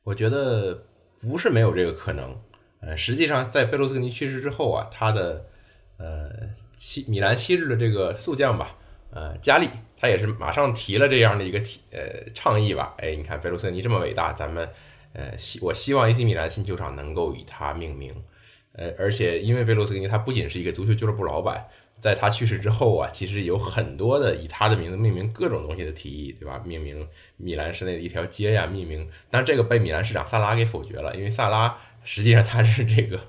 [0.04, 0.88] 我觉得
[1.20, 2.42] 不是没有这个可能。
[2.80, 5.46] 呃，实际上在贝卢斯科尼去世之后啊，他的
[5.98, 6.32] 呃
[6.78, 8.76] 西米兰昔日的这个宿将吧，
[9.12, 12.00] 呃加利，他也是马上提了这样的一个提呃
[12.34, 12.96] 倡议吧。
[12.98, 14.68] 哎，你看贝卢斯科尼这么伟大，咱们
[15.14, 18.14] 呃希我希望 AC 米兰新球场能够以他命名。
[18.74, 21.68] 呃，而且因为贝卢斯尼他不仅是一个足球俱乐部老板。
[22.00, 26.60] 在他去世之后啊，其实有很多的以他的名字命名各种东西的提议，对吧？
[26.66, 27.08] 命名
[27.38, 33.20] 米兰市内的一条街呀，命名，但这个被米兰市长萨拉给否决了，因为萨拉实际上他是这个，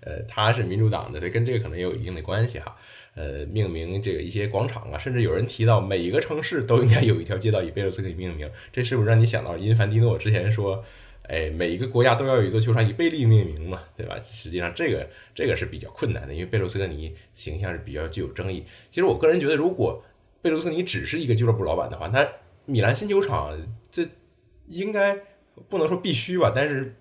[0.00, 2.76] 呃，他是民主党的，所以跟这个可能也有一定的关系哈。
[3.14, 10.84] 呃，命名这个一些广场啊，甚至有人提到每一个城市都应该有一条街道以贝鲁斯科尼命名，这是不是让你想到因凡蒂诺之前说？
[11.28, 14.16] 哎，每一个国家都要有一座球场以贝利命名嘛，对吧？
[14.20, 18.64] 实际上，这个这个是比较困难的，因为贝卢斯科尼形象是比较具有争议。
[18.90, 20.04] 其实我个人觉得，如果
[20.42, 22.28] 贝卢斯科尼只是一个俱乐部老板的话，那
[22.66, 23.56] 米兰新球场
[23.90, 24.04] 这
[24.66, 25.16] 应该
[25.68, 26.96] 不能说必须吧，但是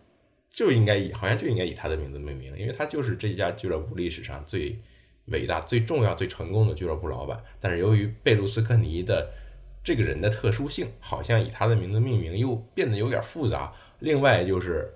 [0.52, 4.78] 就应该以好像就应该以他的名字命名，因为他就是这家俱乐部历史上最
[5.26, 7.42] 伟大、最重要、最成功的俱乐部老板。
[7.60, 9.32] 但是由于贝卢斯科尼的
[9.84, 13.74] 这个人的特殊性，好像以他的名字命名又变得有点复杂。
[14.00, 14.94] 另外就是，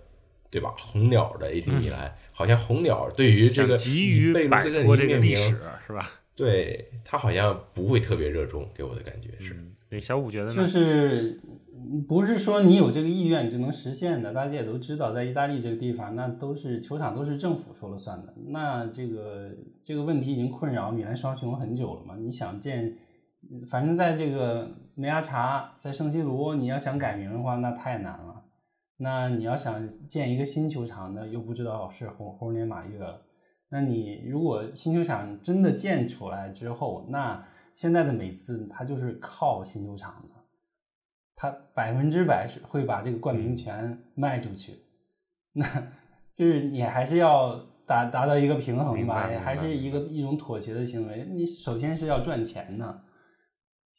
[0.49, 0.75] 对吧？
[0.77, 6.11] 红鸟的 AC 米兰，好像红鸟对于这个急于摆脱这个历史，是吧？
[6.35, 9.55] 对他好像不会特别热衷，给我的感觉是。
[9.89, 10.55] 对，小五觉得呢？
[10.55, 11.39] 就是
[12.07, 14.33] 不是说你有这个意愿你就能实现的。
[14.33, 18.33] 大家也都知道，在意大利这个地方，那都是球场都是政府说了算的。
[18.47, 19.51] 那这个
[19.83, 22.15] 这个问题已经困扰米兰双雄很久了嘛？
[22.17, 22.97] 你想建，
[23.69, 28.43] 反正在这个梅阿查，在圣西罗，你要想改名的话，那太难了。
[28.97, 33.21] 那你要想建一个新球场呢，又不知道是猴猴年马月了。
[33.69, 37.45] 那你如果新球场真的建出来之后，那
[37.75, 40.35] 现在的美资他就是靠新球场的，
[41.35, 44.73] 他百分之百是会把这个冠名权卖出去。
[45.53, 45.65] 那
[46.33, 47.55] 就是你还是要
[47.85, 51.27] 达达到一个平衡吧，还是一个一种妥协的行为。
[51.29, 53.03] 你首先是要赚钱的，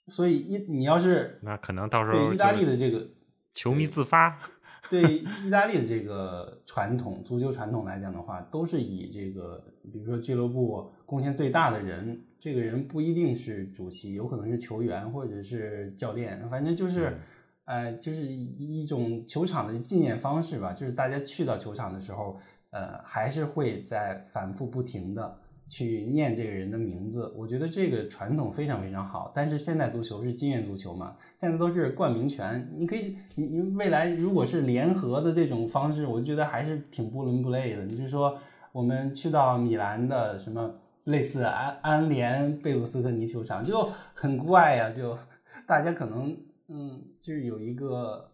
[0.09, 3.07] 所以一你要是那可能到时候对意大利的这个
[3.55, 4.39] 球迷自发。
[4.89, 9.61] 对意大利的这个传统足球传统来讲的话，都是以这个，
[9.93, 17.13] 比如说俱乐部贡献最大的人，这个人不一定是主席，有可能是球员或者是教练，反正就是，
[17.65, 20.73] 呃，就是一种球场的纪念方式吧。
[20.73, 22.39] 就是大家去到球场的时候，
[22.71, 25.37] 呃，还是会在反复不停的。
[25.69, 29.33] 去念这个人的名字，我觉得这个传统非常非常好。
[29.35, 37.85] 但是现代足球是经验足球嘛，现在都是冠名权，你可以，你你未来如果是联合的这种方式，我觉得还是挺不伦不类的。
[37.85, 38.39] 你就说
[38.71, 40.73] 我们去到米兰的什么
[41.07, 43.83] 类似安安联贝鲁斯科尼球场，就
[44.15, 45.19] 很怪呀，就
[45.67, 46.37] 大家可能
[46.69, 48.31] 嗯，就是有一个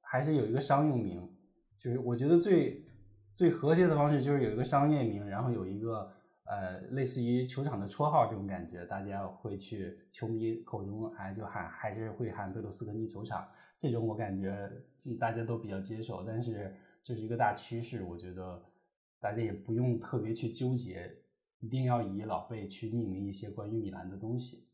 [0.00, 1.28] 还是有一个商用名，
[1.76, 2.84] 就是我觉得最
[3.34, 6.12] 最和谐的方式就是有一个商业名，然后有一个。
[6.50, 13.46] 呃，类似于球场的绰号这种感觉，大家会去球迷口中哎就喊，还是会喊贝鲁斯科尼球场
[13.78, 14.66] 这种，我感觉
[15.20, 16.24] 大家都比较接受。
[16.24, 18.64] 但是这是一个大趋势，我觉得
[19.20, 21.14] 大家也不用特别去纠结，
[21.60, 24.66] 一定要以老贝去命名一些关于米兰的东西。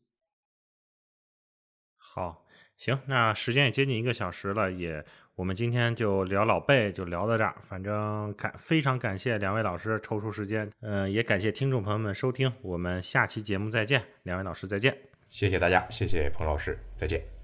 [1.97, 2.45] 好，
[2.77, 5.03] 行，那时间也接近一个小时了，也。
[5.35, 7.57] 我们今天就聊老贝，就聊到这儿。
[7.61, 12.49] 反正感非常感谢两位老师抽出时间，嗯，也感谢听众朋友们收听。
[12.61, 14.97] 我们下期节目再见，两位老师再见，
[15.29, 17.34] 谢谢大家，谢谢彭老师，再见。